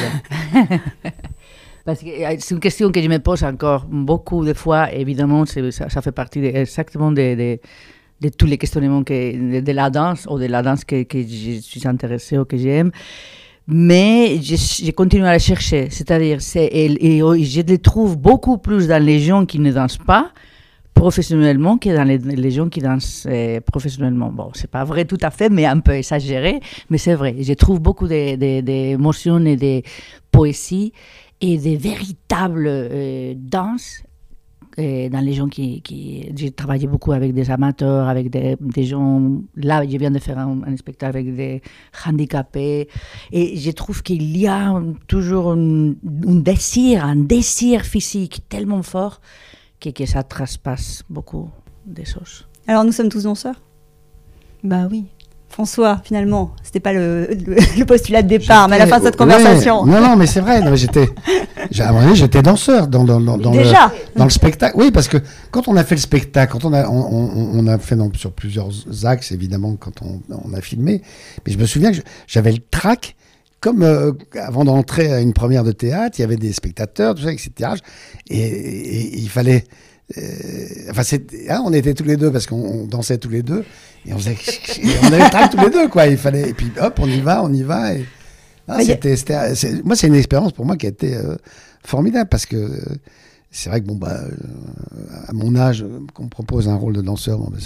Parce 1.84 2.00
que 2.00 2.06
euh, 2.06 2.36
c'est 2.38 2.54
une 2.54 2.60
question 2.60 2.92
que 2.92 3.02
je 3.02 3.08
me 3.08 3.18
pose 3.18 3.42
encore 3.44 3.86
beaucoup 3.86 4.44
de 4.44 4.52
fois. 4.54 4.92
Évidemment, 4.92 5.44
ça, 5.46 5.88
ça 5.88 6.02
fait 6.02 6.12
partie 6.12 6.40
de- 6.40 6.46
exactement 6.46 7.10
de, 7.10 7.34
de, 7.34 7.58
de 8.22 8.28
tous 8.28 8.46
les 8.46 8.58
questionnements 8.58 9.02
que, 9.02 9.12
de, 9.12 9.60
de 9.60 9.72
la 9.72 9.90
danse 9.90 10.26
ou 10.30 10.38
de 10.38 10.46
la 10.46 10.62
danse 10.62 10.84
que, 10.84 11.04
je 11.12 11.60
suis 11.60 11.86
intéressée 11.86 12.38
ou 12.38 12.44
que 12.44 12.56
j'aime. 12.56 12.90
Mais 13.66 14.40
je, 14.40 14.56
je 14.56 14.90
continue 14.92 15.24
à 15.24 15.32
la 15.32 15.38
chercher. 15.38 15.88
C'est-à-dire, 15.90 16.40
c'est, 16.40 16.64
et, 16.64 17.16
et, 17.16 17.22
oh, 17.22 17.34
je 17.34 17.60
les 17.60 17.78
trouve 17.78 18.16
beaucoup 18.16 18.58
plus 18.58 18.86
dans 18.86 19.02
les 19.02 19.20
gens 19.20 19.44
qui 19.44 19.58
ne 19.58 19.72
dansent 19.72 19.98
pas 19.98 20.30
professionnellement 20.94 21.78
que 21.78 21.88
dans 21.88 22.04
les, 22.04 22.50
gens 22.50 22.68
qui 22.68 22.80
dansent 22.80 23.26
euh, 23.28 23.60
professionnellement. 23.60 24.30
Bon, 24.30 24.50
c'est 24.54 24.70
pas 24.70 24.84
vrai 24.84 25.04
tout 25.04 25.18
à 25.22 25.30
fait, 25.30 25.48
mais 25.48 25.64
un 25.66 25.80
peu 25.80 25.92
exagéré, 25.92 26.60
mais 26.90 26.98
c'est 26.98 27.14
vrai. 27.14 27.36
Je 27.40 27.54
trouve 27.54 27.80
beaucoup 27.80 28.06
d'émotions 28.06 29.40
de, 29.40 29.44
de, 29.44 29.50
et 29.50 29.56
de 29.56 29.82
poésie 30.30 30.92
et 31.40 31.56
de 31.56 31.76
véritables 31.76 32.66
euh, 32.68 33.34
danses 33.36 34.02
dans 34.76 35.24
les 35.24 35.32
gens 35.32 35.48
qui, 35.48 35.82
qui... 35.82 36.30
J'ai 36.34 36.50
travaillé 36.50 36.86
beaucoup 36.86 37.12
avec 37.12 37.34
des 37.34 37.50
amateurs, 37.50 38.08
avec 38.08 38.30
des, 38.30 38.56
des 38.60 38.84
gens... 38.84 39.42
Là, 39.56 39.82
je 39.86 39.96
viens 39.96 40.10
de 40.10 40.18
faire 40.18 40.38
un, 40.38 40.62
un, 40.66 40.76
spectacle 40.76 41.16
avec 41.16 41.34
des 41.34 41.62
handicapés. 42.06 42.88
Et 43.30 43.56
je 43.56 43.70
trouve 43.70 44.02
qu'il 44.02 44.36
y 44.36 44.46
a 44.46 44.82
toujours 45.06 45.52
un, 45.52 45.90
un, 45.92 46.34
désir, 46.34 47.04
un 47.04 47.16
désir 47.16 47.82
physique 47.82 48.42
tellement 48.48 48.82
fort 48.82 49.20
que, 49.80 49.90
que 49.90 50.06
ça 50.06 50.22
traspasse 50.22 51.02
beaucoup 51.08 51.50
des 51.86 52.04
choses. 52.04 52.46
Alors, 52.66 52.84
nous 52.84 52.92
sommes 52.92 53.08
tous 53.08 53.24
danseurs? 53.24 53.60
Bah 54.62 54.86
oui. 54.90 55.06
François, 55.52 56.00
finalement, 56.02 56.52
c'était 56.62 56.80
pas 56.80 56.94
le, 56.94 57.28
le, 57.46 57.56
le, 57.78 57.84
postulat 57.84 58.22
de 58.22 58.28
départ, 58.28 58.68
mais 58.68 58.76
à 58.76 58.78
la 58.80 58.86
fin 58.86 58.98
de 59.00 59.04
cette 59.04 59.16
conversation. 59.16 59.82
Ouais, 59.82 59.90
non, 59.90 60.00
non, 60.00 60.16
mais 60.16 60.26
c'est 60.26 60.40
vrai. 60.40 60.62
J'étais, 60.76 61.10
j'étais 62.14 62.40
danseur 62.40 62.88
dans, 62.88 63.04
dans, 63.04 63.20
dans, 63.20 63.36
dans 63.36 63.50
Déjà 63.50 63.92
le, 64.14 64.18
dans 64.18 64.24
le 64.24 64.30
spectacle. 64.30 64.74
Oui, 64.78 64.90
parce 64.90 65.08
que 65.08 65.18
quand 65.50 65.68
on 65.68 65.76
a 65.76 65.84
fait 65.84 65.94
le 65.94 66.00
spectacle, 66.00 66.52
quand 66.52 66.64
on 66.64 66.72
a, 66.72 66.88
on, 66.88 66.94
on, 67.00 67.58
on 67.58 67.66
a 67.66 67.76
fait 67.78 67.96
sur 68.14 68.32
plusieurs 68.32 68.70
axes, 69.04 69.30
évidemment, 69.32 69.76
quand 69.76 70.00
on, 70.02 70.22
on, 70.30 70.54
a 70.54 70.62
filmé, 70.62 71.02
mais 71.46 71.52
je 71.52 71.58
me 71.58 71.66
souviens 71.66 71.92
que 71.92 71.98
j'avais 72.26 72.52
le 72.52 72.60
trac 72.70 73.14
comme 73.60 73.82
euh, 73.82 74.12
avant 74.40 74.64
d'entrer 74.64 75.12
à 75.12 75.20
une 75.20 75.34
première 75.34 75.64
de 75.64 75.72
théâtre, 75.72 76.18
il 76.18 76.22
y 76.22 76.24
avait 76.24 76.36
des 76.36 76.52
spectateurs, 76.54 77.14
tout 77.14 77.22
ça, 77.24 77.32
etc. 77.32 77.72
Et, 78.28 78.38
et- 78.38 79.14
et 79.14 79.18
il 79.18 79.28
fallait. 79.28 79.64
Euh, 80.18 80.90
enfin, 80.90 81.02
hein, 81.48 81.62
on 81.64 81.72
était 81.72 81.94
tous 81.94 82.04
les 82.04 82.16
deux 82.16 82.30
parce 82.30 82.46
qu'on 82.46 82.56
on 82.56 82.86
dansait 82.86 83.18
tous 83.18 83.28
les 83.30 83.42
deux 83.42 83.64
et 84.06 84.12
on 84.12 84.18
faisait. 84.18 84.32
et 84.82 84.88
on 85.02 85.06
avait 85.06 85.24
le 85.24 85.30
trac 85.30 85.50
tous 85.50 85.58
les 85.60 85.70
deux, 85.70 85.88
quoi. 85.88 86.06
Il 86.06 86.16
fallait. 86.16 86.50
Et 86.50 86.54
puis 86.54 86.70
hop, 86.80 86.98
on 87.00 87.06
y 87.08 87.20
va, 87.20 87.42
on 87.44 87.52
y 87.52 87.62
va. 87.62 87.94
Et, 87.94 88.04
ah, 88.68 88.76
a- 88.78 88.84
c'était, 88.84 89.14
moi, 89.84 89.96
c'est 89.96 90.06
une 90.06 90.14
expérience 90.14 90.52
pour 90.52 90.64
moi 90.66 90.76
qui 90.76 90.86
a 90.86 90.90
été 90.90 91.14
euh, 91.16 91.36
formidable 91.84 92.28
parce 92.28 92.46
que 92.46 92.56
c'est 93.54 93.68
vrai 93.68 93.82
que 93.82 93.86
bon 93.86 93.96
bah 93.96 94.18
euh, 94.22 94.30
à 95.28 95.32
mon 95.34 95.54
âge 95.56 95.84
qu'on 96.14 96.24
me 96.24 96.28
propose 96.30 96.70
un 96.70 96.74
rôle 96.74 96.94
de 96.94 97.02
danseur 97.02 97.38
bon, 97.38 97.50
bah, 97.50 97.58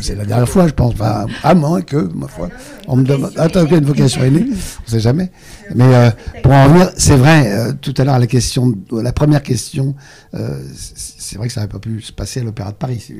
c'est, 0.00 0.14
la 0.16 0.24
dernière 0.24 0.48
fois 0.48 0.66
je 0.66 0.72
pense 0.72 0.94
enfin, 0.94 1.26
à 1.42 1.54
moins 1.54 1.82
que 1.82 1.96
ma 2.14 2.26
foi. 2.26 2.48
On 2.86 2.96
me 2.96 3.04
demande 3.04 3.34
attends 3.36 3.64
qu'il 3.64 3.72
y 3.72 3.74
a 3.74 3.78
une 3.78 3.84
vocation 3.84 4.22
aînée? 4.22 4.46
On 4.86 4.90
sait 4.90 5.00
jamais. 5.00 5.30
Mais 5.74 5.94
euh, 5.94 6.10
pour 6.42 6.52
en 6.52 6.64
revenir 6.64 6.90
c'est 6.96 7.16
vrai 7.16 7.52
euh, 7.52 7.72
tout 7.78 7.92
à 7.98 8.04
l'heure 8.04 8.18
la 8.18 8.26
question 8.26 8.72
la 8.90 9.12
première 9.12 9.42
question 9.42 9.94
c'est, 10.32 11.36
vrai 11.36 11.48
que 11.48 11.52
ça 11.52 11.60
n'aurait 11.60 11.72
pas 11.72 11.80
pu 11.80 12.00
se 12.00 12.12
passer 12.12 12.40
à 12.40 12.44
l'Opéra 12.44 12.70
de 12.72 12.76
Paris 12.76 13.12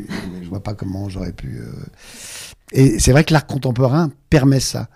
je 0.43 0.49
vois 0.49 0.63
pas 0.63 0.73
comment 0.73 1.11
j'aurais 1.11 1.33
pu 1.33 1.61
et 2.73 2.99
c'est 2.99 3.13
vrai 3.13 3.25
que 3.25 3.35
l'art 3.35 3.47
contemporain 3.47 4.11
permet 4.31 4.61
ça 4.61 4.89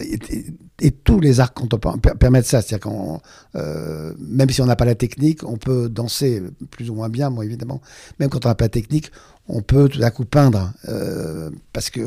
et, 0.00 0.90
tous 0.90 1.20
les 1.20 1.40
arts 1.40 1.54
contemporains 1.54 1.98
per- 1.98 2.14
permettent 2.18 2.46
ça. 2.46 2.62
C'est-à-dire 2.62 2.88
qu'on, 2.90 3.20
euh, 3.56 4.14
même 4.18 4.50
si 4.50 4.60
on 4.60 4.66
n'a 4.66 4.76
pas 4.76 4.84
la 4.84 4.94
technique, 4.94 5.44
on 5.44 5.56
peut 5.56 5.88
danser 5.88 6.42
plus 6.70 6.90
ou 6.90 6.94
moins 6.94 7.08
bien, 7.08 7.30
moi 7.30 7.44
évidemment. 7.44 7.80
Même 8.18 8.28
quand 8.30 8.44
on 8.46 8.48
n'a 8.48 8.54
pas 8.54 8.66
la 8.66 8.70
technique, 8.70 9.10
on 9.48 9.62
peut 9.62 9.88
tout 9.88 10.02
à 10.02 10.10
coup 10.10 10.24
peindre 10.24 10.72
euh, 10.88 11.50
parce 11.72 11.90
que 11.90 12.00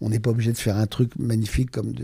on 0.00 0.08
n'est 0.08 0.18
pas 0.18 0.30
obligé 0.30 0.52
de 0.52 0.58
faire 0.58 0.76
un 0.76 0.86
truc 0.86 1.12
magnifique 1.18 1.70
comme 1.70 1.94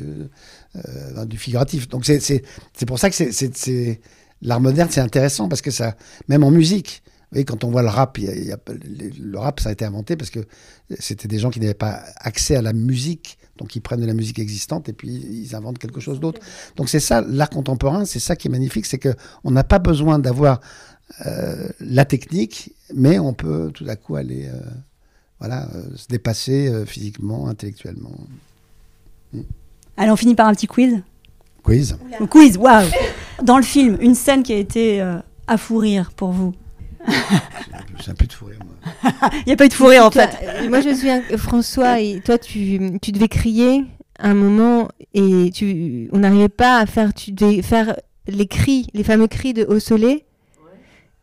euh, 0.77 1.25
du 1.27 1.37
figuratif. 1.37 1.89
Donc 1.89 2.05
c'est 2.05 2.43
pour 2.87 2.99
ça 2.99 3.11
que 3.11 3.97
l'art 4.43 4.61
moderne 4.61 4.89
c'est 4.91 5.01
intéressant 5.01 5.49
parce 5.49 5.63
que 5.63 5.71
ça 5.71 5.97
même 6.29 6.45
en 6.45 6.51
musique. 6.51 7.03
Quand 7.49 7.65
on 7.65 7.71
voit 7.71 7.83
le 7.83 7.89
rap, 7.89 8.17
le 8.17 9.39
rap, 9.39 9.59
ça 9.59 9.71
a 9.71 9.73
été 9.73 9.85
inventé 9.85 10.15
parce 10.15 10.31
que 10.31 10.39
c'était 11.01 11.27
des 11.27 11.41
gens 11.41 11.51
qui 11.51 11.59
n'avaient 11.59 11.75
pas 11.75 12.01
accès 12.19 12.55
à 12.55 12.63
la 12.63 12.73
musique, 12.73 13.39
donc 13.59 13.77
ils 13.77 13.81
prennent 13.81 14.01
de 14.01 14.07
la 14.07 14.15
musique 14.15 14.39
existante 14.39 14.89
et 14.89 14.93
puis 14.93 15.09
ils 15.11 15.55
inventent 15.55 15.79
quelque 15.79 16.01
chose 16.01 16.21
d'autre. 16.21 16.41
Donc 16.77 16.89
c'est 16.89 17.01
ça, 17.01 17.21
l'art 17.21 17.51
contemporain, 17.51 18.05
c'est 18.05 18.19
ça 18.19 18.37
qui 18.37 18.49
est 18.49 18.51
magnifique, 18.51 18.87
c'est 18.87 18.99
que 18.99 19.15
on 19.45 19.51
n'a 19.51 19.65
pas 19.65 19.79
besoin 19.79 20.19
d'avoir 20.19 20.61
euh, 21.27 21.69
la 21.81 22.05
technique, 22.05 22.73
mais 22.95 23.19
on 23.19 23.35
peut 23.35 23.71
tout 23.73 23.85
à 23.89 23.95
coup 23.95 24.17
aller, 24.17 24.47
euh, 24.47 24.59
voilà, 25.39 25.69
euh, 25.75 25.83
se 25.97 26.09
dépasser 26.09 26.85
physiquement, 26.87 27.49
intellectuellement. 27.49 28.17
Allez, 29.97 30.11
on 30.11 30.17
finit 30.17 30.35
par 30.35 30.49
un 30.49 30.55
petit 30.55 30.67
quiz. 30.67 31.03
Quiz. 31.63 31.97
Quiz, 32.31 32.57
waouh 32.57 32.89
Dans 33.43 33.57
le 33.57 33.63
film, 33.63 33.97
une 34.01 34.15
scène 34.15 34.43
qui 34.43 34.53
a 34.53 34.57
été 34.57 35.01
à 35.47 35.59
fou 35.59 35.79
rire 35.79 36.11
pour 36.17 36.33
vous. 36.33 36.55
J'ai 38.05 38.11
un 38.11 38.15
peu 38.15 38.27
de 38.27 38.33
fou 38.33 38.47
rire, 38.47 38.59
moi. 38.65 39.11
Il 39.33 39.43
n'y 39.47 39.53
a 39.53 39.57
pas 39.57 39.65
eu 39.65 39.69
de 39.69 39.73
fou 39.75 39.87
rire 39.87 40.05
en 40.07 40.11
Toi, 40.11 40.29
fait. 40.29 40.47
euh, 40.47 40.69
moi, 40.69 40.81
je 40.81 40.89
me 40.91 40.95
souviens, 40.95 41.21
que 41.21 41.37
François, 41.37 42.01
et 42.01 42.21
toi, 42.25 42.37
tu, 42.39 42.99
tu 43.01 43.13
devais 43.13 43.29
crier 43.29 43.85
un 44.19 44.35
moment 44.35 44.89
et 45.15 45.51
tu, 45.55 46.09
on 46.13 46.19
n'arrivait 46.19 46.49
pas 46.49 46.79
à 46.79 46.87
faire, 46.87 47.15
tu 47.15 47.33
devais 47.33 47.63
faire 47.63 47.97
les 48.29 48.47
cris, 48.47 48.87
les 48.95 49.05
fameux 49.05 49.27
cris 49.27 49.55
de 49.55 49.65
haut 49.65 49.81
soleil. 49.81 50.23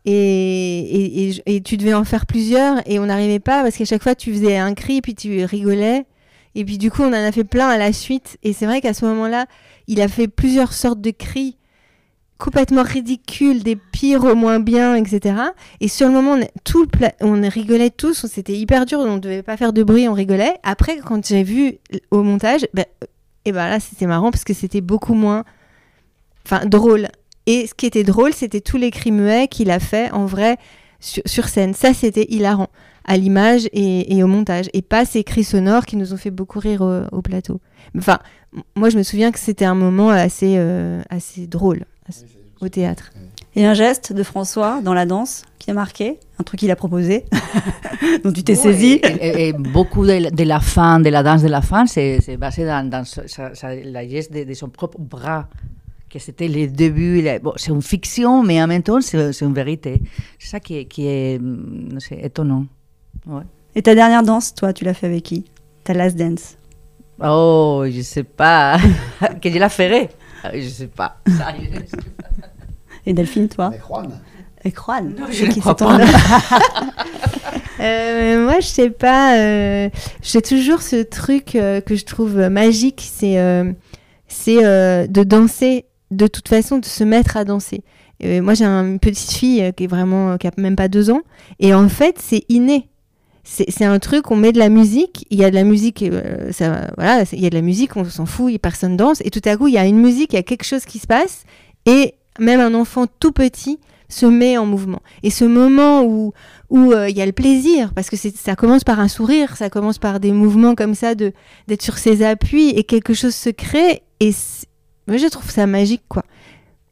Et, 0.04 0.10
et, 0.10 1.28
et 1.28 1.56
et 1.56 1.60
tu 1.60 1.76
devais 1.76 1.94
en 1.94 2.02
faire 2.04 2.26
plusieurs 2.26 2.82
et 2.90 2.98
on 2.98 3.06
n'arrivait 3.06 3.38
pas 3.38 3.62
parce 3.62 3.76
qu'à 3.76 3.84
chaque 3.84 4.02
fois 4.02 4.16
tu 4.16 4.32
faisais 4.32 4.56
un 4.56 4.74
cri 4.74 5.00
puis 5.00 5.14
tu 5.14 5.44
rigolais 5.44 6.06
et 6.56 6.64
puis 6.64 6.76
du 6.76 6.90
coup 6.90 7.02
on 7.02 7.10
en 7.10 7.12
a 7.12 7.30
fait 7.30 7.44
plein 7.44 7.68
à 7.68 7.78
la 7.78 7.92
suite 7.92 8.36
et 8.42 8.52
c'est 8.52 8.66
vrai 8.66 8.80
qu'à 8.80 8.94
ce 8.94 9.04
moment-là 9.04 9.46
il 9.86 10.00
a 10.00 10.08
fait 10.08 10.26
plusieurs 10.26 10.72
sortes 10.72 11.00
de 11.00 11.12
cris 11.12 11.56
complètement 12.42 12.82
ridicules 12.82 13.62
des 13.62 13.76
pires 13.76 14.24
au 14.24 14.34
moins 14.34 14.58
bien 14.58 14.96
etc 14.96 15.36
et 15.80 15.88
sur 15.88 16.08
le 16.08 16.14
moment 16.14 16.34
on, 16.34 16.46
tout 16.64 16.88
on 17.20 17.40
rigolait 17.48 17.90
tous 17.90 18.26
c'était 18.26 18.56
hyper 18.56 18.84
dur 18.84 18.98
on 18.98 19.14
ne 19.14 19.20
devait 19.20 19.42
pas 19.42 19.56
faire 19.56 19.72
de 19.72 19.82
bruit 19.82 20.08
on 20.08 20.12
rigolait 20.12 20.54
après 20.62 20.98
quand 20.98 21.26
j'ai 21.26 21.44
vu 21.44 21.78
au 22.10 22.22
montage 22.22 22.66
ben, 22.74 22.84
et 23.44 23.52
ben 23.52 23.68
là 23.68 23.78
c'était 23.78 24.06
marrant 24.06 24.30
parce 24.30 24.44
que 24.44 24.54
c'était 24.54 24.80
beaucoup 24.80 25.14
moins 25.14 25.44
enfin 26.44 26.66
drôle 26.66 27.08
et 27.46 27.66
ce 27.66 27.74
qui 27.74 27.86
était 27.86 28.04
drôle, 28.04 28.32
c'était 28.32 28.60
tous 28.60 28.76
les 28.76 28.90
cris 28.90 29.10
muets 29.10 29.48
qu'il 29.48 29.70
a 29.70 29.80
fait 29.80 30.10
en 30.12 30.26
vrai 30.26 30.58
sur, 31.00 31.48
scène. 31.48 31.74
Ça, 31.74 31.92
c'était 31.92 32.26
hilarant 32.28 32.68
à 33.04 33.16
l'image 33.16 33.68
et, 33.72 34.22
au 34.22 34.28
montage. 34.28 34.66
Et 34.74 34.82
pas 34.82 35.04
ces 35.04 35.24
cris 35.24 35.42
sonores 35.42 35.84
qui 35.84 35.96
nous 35.96 36.14
ont 36.14 36.16
fait 36.16 36.30
beaucoup 36.30 36.60
rire 36.60 36.82
au, 36.82 37.16
au 37.16 37.22
plateau. 37.22 37.60
Enfin, 37.98 38.20
moi, 38.76 38.90
je 38.90 38.96
me 38.96 39.02
souviens 39.02 39.32
que 39.32 39.40
c'était 39.40 39.64
un 39.64 39.74
moment 39.74 40.10
assez, 40.10 40.54
euh, 40.56 41.02
assez 41.10 41.48
drôle 41.48 41.84
au 42.60 42.68
théâtre. 42.68 43.10
Et 43.54 43.66
un 43.66 43.74
geste 43.74 44.12
de 44.12 44.22
François 44.22 44.80
dans 44.82 44.94
la 44.94 45.04
danse 45.06 45.44
qui 45.58 45.70
a 45.70 45.74
marqué, 45.74 46.18
un 46.38 46.42
truc 46.42 46.60
qu'il 46.60 46.70
a 46.70 46.76
proposé, 46.76 47.24
dont 48.24 48.32
tu 48.32 48.42
t'es 48.42 48.54
saisi. 48.54 48.92
Et, 49.02 49.06
et- 49.08 49.48
et 49.48 49.52
beaucoup 49.52 50.04
de, 50.06 50.12
la- 50.12 50.30
de 50.30 50.42
la 50.44 50.60
fin, 50.60 51.00
de 51.00 51.08
la 51.10 51.22
danse 51.22 51.42
de 51.42 51.48
la 51.48 51.60
fin, 51.62 51.86
c'est 51.86 52.36
basé 52.38 52.64
dans, 52.64 52.88
dans 52.88 53.04
sa- 53.04 53.28
sa- 53.28 53.54
sa- 53.54 53.74
la 53.74 54.08
geste 54.08 54.32
de, 54.32 54.44
de 54.44 54.54
son 54.54 54.68
propre 54.68 54.98
bras, 55.00 55.48
que 56.08 56.18
c'était 56.18 56.48
les 56.48 56.66
débuts. 56.66 57.20
la- 57.22 57.38
bon, 57.38 57.52
c'est 57.56 57.70
une 57.72 57.82
fiction, 57.82 58.42
mais 58.42 58.62
en 58.62 58.66
même 58.66 58.82
temps, 58.82 59.00
c'est 59.00 59.40
une 59.42 59.54
vérité. 59.54 60.02
C'est 60.38 60.48
ça 60.48 60.60
qui 60.60 60.78
est, 60.78 60.84
qui 60.86 61.06
est 61.06 61.38
non 61.40 62.00
sais, 62.00 62.18
étonnant. 62.22 62.66
Ouais. 63.26 63.42
Et 63.74 63.82
ta 63.82 63.94
dernière 63.94 64.22
danse, 64.22 64.54
toi, 64.54 64.72
tu 64.72 64.84
l'as 64.84 64.94
fait 64.94 65.06
avec 65.06 65.22
qui? 65.24 65.44
Ta 65.84 65.94
last 65.94 66.16
dance? 66.16 66.56
Oh, 67.22 67.84
je 67.88 68.00
sais 68.02 68.24
pas. 68.24 68.78
que 69.42 69.50
je 69.50 69.58
la 69.58 69.68
ferai. 69.68 70.08
Ah, 70.44 70.50
Je 70.54 70.68
sais 70.68 70.86
pas. 70.88 71.16
Je- 71.26 71.32
Et 73.06 73.12
Delphine, 73.14 73.48
toi 73.48 73.72
Juan. 73.88 74.10
Et 74.64 74.70
Juan 74.70 75.14
je 75.30 75.44
ne 75.46 75.50
qui, 75.52 75.60
crois 75.60 75.76
pas. 75.76 75.98
Euh, 77.80 78.44
moi, 78.44 78.60
je 78.60 78.66
sais 78.66 78.90
pas. 78.90 79.36
euh, 79.38 79.88
J'ai 80.22 80.40
toujours 80.42 80.82
ce 80.82 81.02
truc 81.02 81.56
euh, 81.56 81.80
que 81.80 81.96
je 81.96 82.04
trouve 82.04 82.36
magique, 82.48 83.02
c'est 83.12 83.38
euh, 83.38 83.72
c'est 84.28 84.64
euh, 84.64 85.06
de 85.08 85.24
danser. 85.24 85.86
De 86.12 86.26
toute 86.26 86.46
façon, 86.48 86.78
de 86.78 86.84
se 86.84 87.02
mettre 87.04 87.36
à 87.36 87.44
danser. 87.44 87.82
Moi, 88.22 88.54
j'ai 88.54 88.64
un- 88.66 88.84
une 88.86 88.98
petite 89.00 89.32
fille 89.32 89.72
qui 89.76 89.84
est 89.84 89.86
vraiment 89.88 90.38
qui 90.38 90.46
a 90.46 90.52
même 90.58 90.76
pas 90.76 90.86
deux 90.86 91.10
ans, 91.10 91.22
et 91.58 91.74
en 91.74 91.88
fait, 91.88 92.18
c'est 92.20 92.44
inné. 92.48 92.88
C'est 93.44 93.84
un 93.84 93.98
truc, 93.98 94.30
on 94.30 94.36
met 94.36 94.52
de 94.52 94.58
la 94.58 94.68
musique, 94.68 95.26
il 95.30 95.38
y 95.38 95.44
a 95.44 95.50
de 95.50 95.56
la 95.56 95.64
musique, 95.64 96.02
euh, 96.02 96.52
ça, 96.52 96.92
voilà, 96.96 97.24
il 97.32 97.40
y 97.40 97.46
a 97.46 97.50
de 97.50 97.54
la 97.56 97.60
musique, 97.60 97.96
on 97.96 98.04
s'en 98.04 98.24
fout, 98.24 98.56
personne 98.58 98.96
danse, 98.96 99.20
et 99.24 99.30
tout 99.30 99.42
à 99.44 99.56
coup, 99.56 99.66
il 99.66 99.74
y 99.74 99.78
a 99.78 99.84
une 99.84 99.98
musique, 99.98 100.32
il 100.32 100.36
y 100.36 100.38
a 100.38 100.44
quelque 100.44 100.64
chose 100.64 100.84
qui 100.84 101.00
se 101.00 101.08
passe, 101.08 101.44
et 101.84 102.14
même 102.38 102.60
un 102.60 102.72
enfant 102.72 103.06
tout 103.18 103.32
petit 103.32 103.80
se 104.08 104.26
met 104.26 104.58
en 104.58 104.66
mouvement. 104.66 105.00
Et 105.22 105.30
ce 105.30 105.44
moment 105.44 106.04
où 106.04 106.32
où 106.70 106.92
euh, 106.92 107.10
il 107.10 107.16
y 107.16 107.20
a 107.20 107.26
le 107.26 107.32
plaisir, 107.32 107.92
parce 107.94 108.08
que 108.08 108.16
ça 108.16 108.56
commence 108.56 108.84
par 108.84 109.00
un 109.00 109.08
sourire, 109.08 109.56
ça 109.56 109.68
commence 109.68 109.98
par 109.98 110.20
des 110.20 110.32
mouvements 110.32 110.74
comme 110.74 110.94
ça, 110.94 111.14
de 111.14 111.32
d'être 111.66 111.82
sur 111.82 111.98
ses 111.98 112.24
appuis, 112.24 112.70
et 112.70 112.84
quelque 112.84 113.12
chose 113.12 113.34
se 113.34 113.50
crée, 113.50 114.02
et 114.20 114.32
moi 115.08 115.16
je 115.16 115.26
trouve 115.26 115.50
ça 115.50 115.66
magique, 115.66 116.04
quoi. 116.08 116.22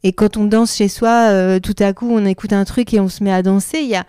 Et 0.03 0.13
quand 0.13 0.35
on 0.35 0.45
danse 0.45 0.75
chez 0.75 0.87
soi, 0.87 1.29
euh, 1.29 1.59
tout 1.59 1.75
à 1.79 1.93
coup, 1.93 2.09
on 2.11 2.25
écoute 2.25 2.53
un 2.53 2.65
truc 2.65 2.93
et 2.93 2.99
on 2.99 3.07
se 3.07 3.23
met 3.23 3.31
à 3.31 3.43
danser, 3.43 3.79
il 3.81 3.89
y 3.89 3.95
a, 3.95 4.05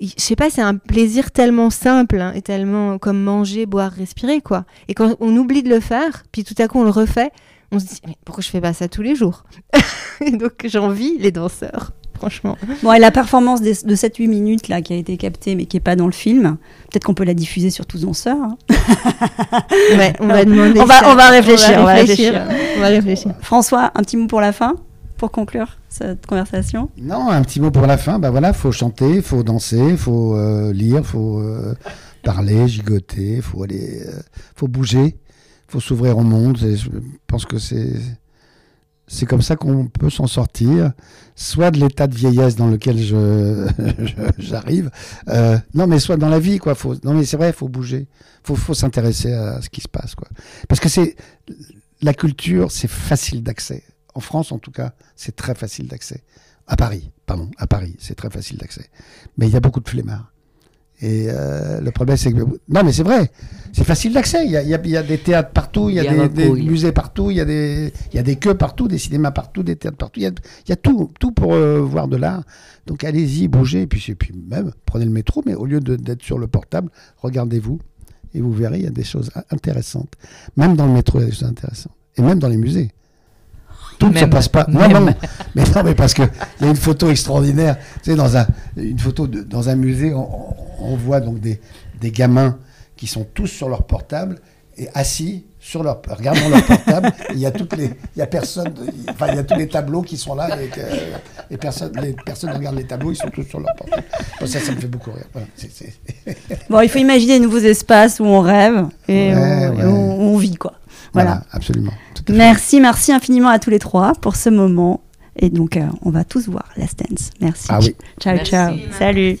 je 0.00 0.12
sais 0.16 0.36
pas, 0.36 0.50
c'est 0.50 0.60
un 0.62 0.76
plaisir 0.76 1.30
tellement 1.30 1.70
simple, 1.70 2.20
hein, 2.20 2.32
et 2.34 2.42
tellement 2.42 2.98
comme 2.98 3.22
manger, 3.22 3.64
boire, 3.66 3.92
respirer, 3.92 4.40
quoi. 4.40 4.64
Et 4.88 4.94
quand 4.94 5.16
on 5.20 5.34
oublie 5.36 5.62
de 5.62 5.68
le 5.70 5.80
faire, 5.80 6.24
puis 6.32 6.44
tout 6.44 6.54
à 6.58 6.68
coup 6.68 6.78
on 6.80 6.84
le 6.84 6.90
refait, 6.90 7.30
on 7.72 7.78
se 7.78 7.86
dit, 7.86 8.00
mais 8.06 8.16
pourquoi 8.24 8.42
je 8.42 8.48
fais 8.48 8.60
pas 8.60 8.72
ça 8.72 8.88
tous 8.88 9.02
les 9.02 9.14
jours 9.14 9.44
Et 10.20 10.30
donc 10.32 10.52
j'envie 10.66 11.18
les 11.18 11.32
danseurs, 11.32 11.92
franchement. 12.14 12.56
Bon, 12.82 12.92
et 12.92 12.98
la 12.98 13.10
performance 13.10 13.60
des- 13.60 13.82
de 13.84 13.94
7-8 13.94 14.28
minutes 14.28 14.68
là, 14.68 14.82
qui 14.82 14.92
a 14.92 14.96
été 14.96 15.16
captée 15.16 15.54
mais 15.54 15.64
qui 15.66 15.76
n'est 15.76 15.80
pas 15.80 15.96
dans 15.96 16.06
le 16.06 16.12
film, 16.12 16.58
peut-être 16.90 17.04
qu'on 17.04 17.14
peut 17.14 17.24
la 17.24 17.34
diffuser 17.34 17.70
sur 17.70 17.86
tous 17.86 18.02
danseurs. 18.02 18.36
hein. 18.40 18.56
Ouais, 19.96 20.12
on 20.20 20.26
va 20.28 20.44
demander. 20.44 20.80
On 20.80 20.84
va- 20.84 21.00
ça. 21.00 21.10
on 21.10 21.14
va 21.14 21.28
réfléchir, 21.28 21.70
on 21.78 21.84
va 21.84 21.94
On 22.76 22.80
va 22.80 22.88
réfléchir. 22.88 23.34
François, 23.40 23.90
un 23.94 24.02
petit 24.02 24.16
mot 24.16 24.26
pour 24.26 24.40
la 24.40 24.52
fin, 24.52 24.74
pour 25.16 25.30
conclure 25.30 25.78
cette 25.88 26.26
conversation 26.26 26.90
Non, 26.98 27.30
un 27.30 27.42
petit 27.42 27.60
mot 27.60 27.70
pour 27.70 27.86
la 27.86 27.96
fin. 27.96 28.18
Bah 28.18 28.30
voilà, 28.30 28.52
faut 28.52 28.72
chanter, 28.72 29.22
faut 29.22 29.42
danser, 29.42 29.96
faut 29.96 30.36
euh, 30.36 30.72
lire, 30.72 31.04
faut 31.04 31.38
euh, 31.38 31.74
parler, 32.22 32.68
gigoter, 32.68 33.40
faut 33.40 33.62
aller, 33.62 34.02
euh, 34.06 34.20
faut 34.54 34.68
bouger, 34.68 35.16
faut 35.68 35.80
s'ouvrir 35.80 36.18
au 36.18 36.22
monde. 36.22 36.62
Et 36.62 36.76
je 36.76 36.90
pense 37.26 37.44
que 37.46 37.58
c'est 37.58 37.94
c'est 39.08 39.26
comme 39.26 39.42
ça 39.42 39.56
qu'on 39.56 39.86
peut 39.86 40.10
s'en 40.10 40.26
sortir, 40.26 40.92
soit 41.36 41.70
de 41.70 41.78
l'état 41.78 42.06
de 42.06 42.14
vieillesse 42.14 42.56
dans 42.56 42.66
lequel 42.66 42.98
je 42.98 43.66
j'arrive, 44.38 44.90
euh, 45.28 45.58
non 45.74 45.86
mais 45.86 46.00
soit 46.00 46.16
dans 46.16 46.28
la 46.28 46.40
vie 46.40 46.58
quoi. 46.58 46.74
Non 47.04 47.14
mais 47.14 47.24
c'est 47.24 47.36
vrai, 47.36 47.52
faut 47.52 47.68
bouger, 47.68 48.08
faut 48.42 48.56
faut 48.56 48.74
s'intéresser 48.74 49.32
à 49.32 49.60
ce 49.62 49.70
qui 49.70 49.80
se 49.80 49.88
passe 49.88 50.14
quoi. 50.14 50.28
Parce 50.68 50.80
que 50.80 50.88
c'est 50.88 51.16
la 52.02 52.14
culture, 52.14 52.70
c'est 52.70 52.90
facile 52.90 53.42
d'accès. 53.42 53.84
En 54.16 54.20
France, 54.20 54.50
en 54.50 54.58
tout 54.58 54.70
cas, 54.70 54.94
c'est 55.14 55.36
très 55.36 55.54
facile 55.54 55.88
d'accès. 55.88 56.22
À 56.66 56.74
Paris, 56.76 57.10
pardon, 57.26 57.50
à 57.58 57.66
Paris, 57.66 57.94
c'est 57.98 58.14
très 58.14 58.30
facile 58.30 58.56
d'accès. 58.56 58.86
Mais 59.36 59.46
il 59.46 59.52
y 59.52 59.56
a 59.56 59.60
beaucoup 59.60 59.80
de 59.80 59.88
flemmards. 59.88 60.32
Et 61.02 61.26
euh, 61.28 61.82
le 61.82 61.90
problème, 61.90 62.16
c'est 62.16 62.32
que. 62.32 62.40
Non, 62.40 62.82
mais 62.82 62.92
c'est 62.92 63.02
vrai. 63.02 63.30
C'est 63.74 63.84
facile 63.84 64.14
d'accès. 64.14 64.46
Il 64.46 64.50
y 64.52 64.56
a, 64.56 64.62
il 64.62 64.68
y 64.70 64.74
a- 64.74 64.80
il 64.82 64.90
y 64.90 64.96
a 64.96 65.02
des 65.02 65.18
théâtres 65.18 65.50
partout, 65.50 65.90
il 65.90 65.96
y 65.96 65.98
a, 66.00 66.04
Il 66.04 66.16
y 66.16 66.20
a 66.22 66.28
des, 66.28 66.48
musées 66.64 66.92
partout, 66.92 67.30
il 67.30 67.36
y, 67.36 67.40
a 67.42 67.44
des, 67.44 67.92
il 68.10 68.16
y 68.16 68.18
a 68.18 68.22
des 68.22 68.36
queues 68.36 68.54
partout, 68.56 68.88
des 68.88 68.96
cinémas 68.96 69.32
partout, 69.32 69.62
des 69.62 69.76
théâtres 69.76 69.98
partout. 69.98 70.20
Il 70.20 70.22
y 70.22 70.26
a, 70.26 70.30
il 70.30 70.70
y 70.70 70.72
a 70.72 70.76
tout, 70.76 71.12
tout 71.20 71.32
pour 71.32 71.52
euh, 71.52 71.80
voir 71.80 72.08
de 72.08 72.16
l'art. 72.16 72.42
Donc 72.86 73.04
allez-y, 73.04 73.46
bougez. 73.48 73.82
Et 73.82 73.86
puis, 73.86 74.02
et 74.10 74.14
puis 74.14 74.32
même, 74.48 74.72
prenez 74.86 75.04
le 75.04 75.10
métro, 75.10 75.42
mais 75.44 75.54
au 75.54 75.66
lieu 75.66 75.80
d'être 75.80 76.22
sur 76.22 76.38
le 76.38 76.46
portable, 76.46 76.88
regardez-vous. 77.18 77.78
Et 78.32 78.40
vous 78.40 78.52
verrez, 78.52 78.78
il 78.78 78.84
y 78.84 78.88
a 78.88 78.90
des 78.90 79.04
choses 79.04 79.30
in- 79.34 79.44
intéressantes. 79.50 80.14
Même 80.56 80.74
dans 80.76 80.86
le 80.86 80.92
métro, 80.92 81.18
il 81.18 81.22
y 81.22 81.24
a 81.24 81.28
des 81.28 81.34
choses 81.34 81.48
intéressantes. 81.48 81.92
Et 82.16 82.22
même 82.22 82.38
dans 82.38 82.48
les 82.48 82.56
musées. 82.56 82.90
Tout 83.98 84.08
ne 84.08 84.14
se 84.14 84.20
Même. 84.20 84.30
passe 84.30 84.48
pas. 84.48 84.66
Non, 84.68 84.80
Même. 84.80 84.92
non, 84.92 85.14
mais 85.54 85.62
non, 85.74 85.82
mais 85.84 85.94
parce 85.94 86.12
que 86.14 86.22
il 86.60 86.64
y 86.64 86.68
a 86.68 86.70
une 86.70 86.76
photo 86.76 87.08
extraordinaire. 87.10 87.76
Tu 88.02 88.10
sais, 88.10 88.16
dans 88.16 88.36
un, 88.36 88.46
une 88.76 88.98
photo 88.98 89.26
de- 89.26 89.42
dans 89.42 89.68
un 89.68 89.74
musée, 89.76 90.12
on, 90.14 90.96
voit 90.96 91.20
donc 91.20 91.40
des, 91.40 91.60
des 92.00 92.10
gamins 92.10 92.58
qui 92.96 93.06
sont 93.06 93.26
tous 93.34 93.46
sur 93.46 93.68
leur 93.68 93.84
portable 93.84 94.38
et 94.78 94.88
assis 94.94 95.46
sur 95.58 95.82
leur, 95.82 96.00
regardant 96.08 96.48
leur 96.48 96.64
portable. 96.64 97.10
Il 97.32 97.38
y 97.40 97.46
a 97.46 97.50
toutes 97.50 97.74
les, 97.76 97.86
il 97.86 98.18
y 98.18 98.22
a 98.22 98.26
personne, 98.26 98.72
enfin, 99.10 99.26
il 99.30 99.34
y 99.34 99.38
a 99.38 99.42
tous 99.42 99.56
les 99.58 99.66
tableaux 99.66 100.02
qui 100.02 100.16
sont 100.16 100.34
là 100.36 100.48
et, 100.62 100.68
que, 100.68 100.80
et 101.50 101.56
personne, 101.56 101.90
les 102.00 102.12
personnes 102.12 102.50
regardent 102.52 102.76
les 102.76 102.86
tableaux, 102.86 103.10
ils 103.10 103.16
sont 103.16 103.28
tous 103.30 103.42
sur 103.42 103.58
leur 103.58 103.74
portable. 103.74 104.04
Bon, 104.40 104.46
ça, 104.46 104.60
ça 104.60 104.70
me 104.72 104.76
fait 104.80 104.86
beaucoup 104.86 105.10
rire. 105.10 105.24
Voilà, 105.32 105.48
Bon, 106.70 106.80
il 106.82 106.88
faut 106.88 106.98
imaginer 106.98 107.38
de 107.38 107.44
nouveaux 107.44 107.58
espaces 107.58 108.20
où 108.20 108.24
on 108.24 108.40
rêve 108.40 108.84
et, 109.08 109.32
Ouais, 109.34 109.34
on, 109.34 109.72
et 109.72 109.76
ouais. 109.78 109.84
on- 109.84 110.34
on 110.34 110.36
vit, 110.38 110.54
quoi. 110.54 110.74
Voilà, 111.12 111.30
Voilà. 111.30 111.46
absolument. 111.52 111.92
Merci, 112.28 112.80
merci 112.80 113.12
infiniment 113.12 113.48
à 113.48 113.58
tous 113.58 113.70
les 113.70 113.78
trois 113.78 114.12
pour 114.14 114.36
ce 114.36 114.48
moment. 114.50 115.00
Et 115.36 115.50
donc, 115.50 115.76
euh, 115.76 115.84
on 116.02 116.10
va 116.10 116.24
tous 116.24 116.48
voir 116.48 116.64
Last 116.76 116.98
Dance. 116.98 117.30
Merci. 117.40 117.66
Ah 117.68 117.78
oui. 117.80 117.94
Ciao, 118.20 118.34
Merci. 118.36 118.50
ciao. 118.50 118.74
Salut. 118.98 119.38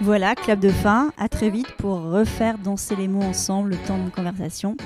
Voilà, 0.00 0.34
clap 0.34 0.60
de 0.60 0.70
fin. 0.70 1.10
À 1.18 1.28
très 1.28 1.50
vite 1.50 1.66
pour 1.78 2.00
refaire 2.02 2.56
danser 2.58 2.94
les 2.96 3.08
mots 3.08 3.22
ensemble 3.22 3.70
le 3.70 3.76
temps 3.76 3.98
d'une 3.98 4.10
conversation. 4.10 4.76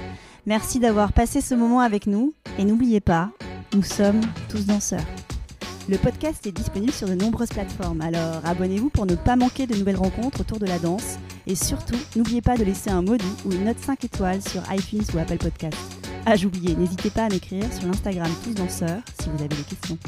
Merci 0.47 0.81
d'avoir 0.81 1.13
passé 1.13 1.41
ce 1.41 1.55
moment 1.55 1.81
avec 1.81 2.07
nous. 2.07 2.33
Et 2.59 2.65
n'oubliez 2.65 3.01
pas, 3.01 3.31
nous 3.75 3.83
sommes 3.83 4.21
tous 4.49 4.67
danseurs. 4.67 5.05
Le 5.89 5.99
podcast 5.99 6.47
est 6.47 6.53
disponible 6.53 6.93
sur 6.93 7.09
de 7.09 7.15
nombreuses 7.15 7.49
plateformes, 7.49 8.01
alors 8.03 8.41
abonnez-vous 8.45 8.89
pour 8.89 9.05
ne 9.05 9.17
pas 9.17 9.35
manquer 9.35 9.67
de 9.67 9.75
nouvelles 9.75 9.97
rencontres 9.97 10.43
autour 10.43 10.61
de 10.61 10.67
la 10.67 10.79
danse. 10.79 11.19
Et 11.49 11.57
surtout, 11.57 11.97
n'oubliez 12.15 12.41
pas 12.41 12.57
de 12.57 12.63
laisser 12.63 12.91
un 12.91 13.03
mot 13.03 13.17
ou 13.45 13.51
une 13.51 13.65
note 13.65 13.81
5 13.81 14.05
étoiles 14.05 14.43
sur 14.43 14.63
iTunes 14.73 15.05
ou 15.13 15.19
Apple 15.19 15.39
Podcast. 15.39 15.77
Ah, 16.25 16.37
j'oubliais, 16.37 16.77
n'hésitez 16.77 17.11
pas 17.11 17.25
à 17.25 17.29
m'écrire 17.29 17.65
sur 17.73 17.87
l'Instagram 17.87 18.31
Tous 18.45 18.55
Danseurs 18.55 19.03
si 19.21 19.29
vous 19.29 19.39
avez 19.39 19.49
des 19.49 19.65
questions. 19.65 19.99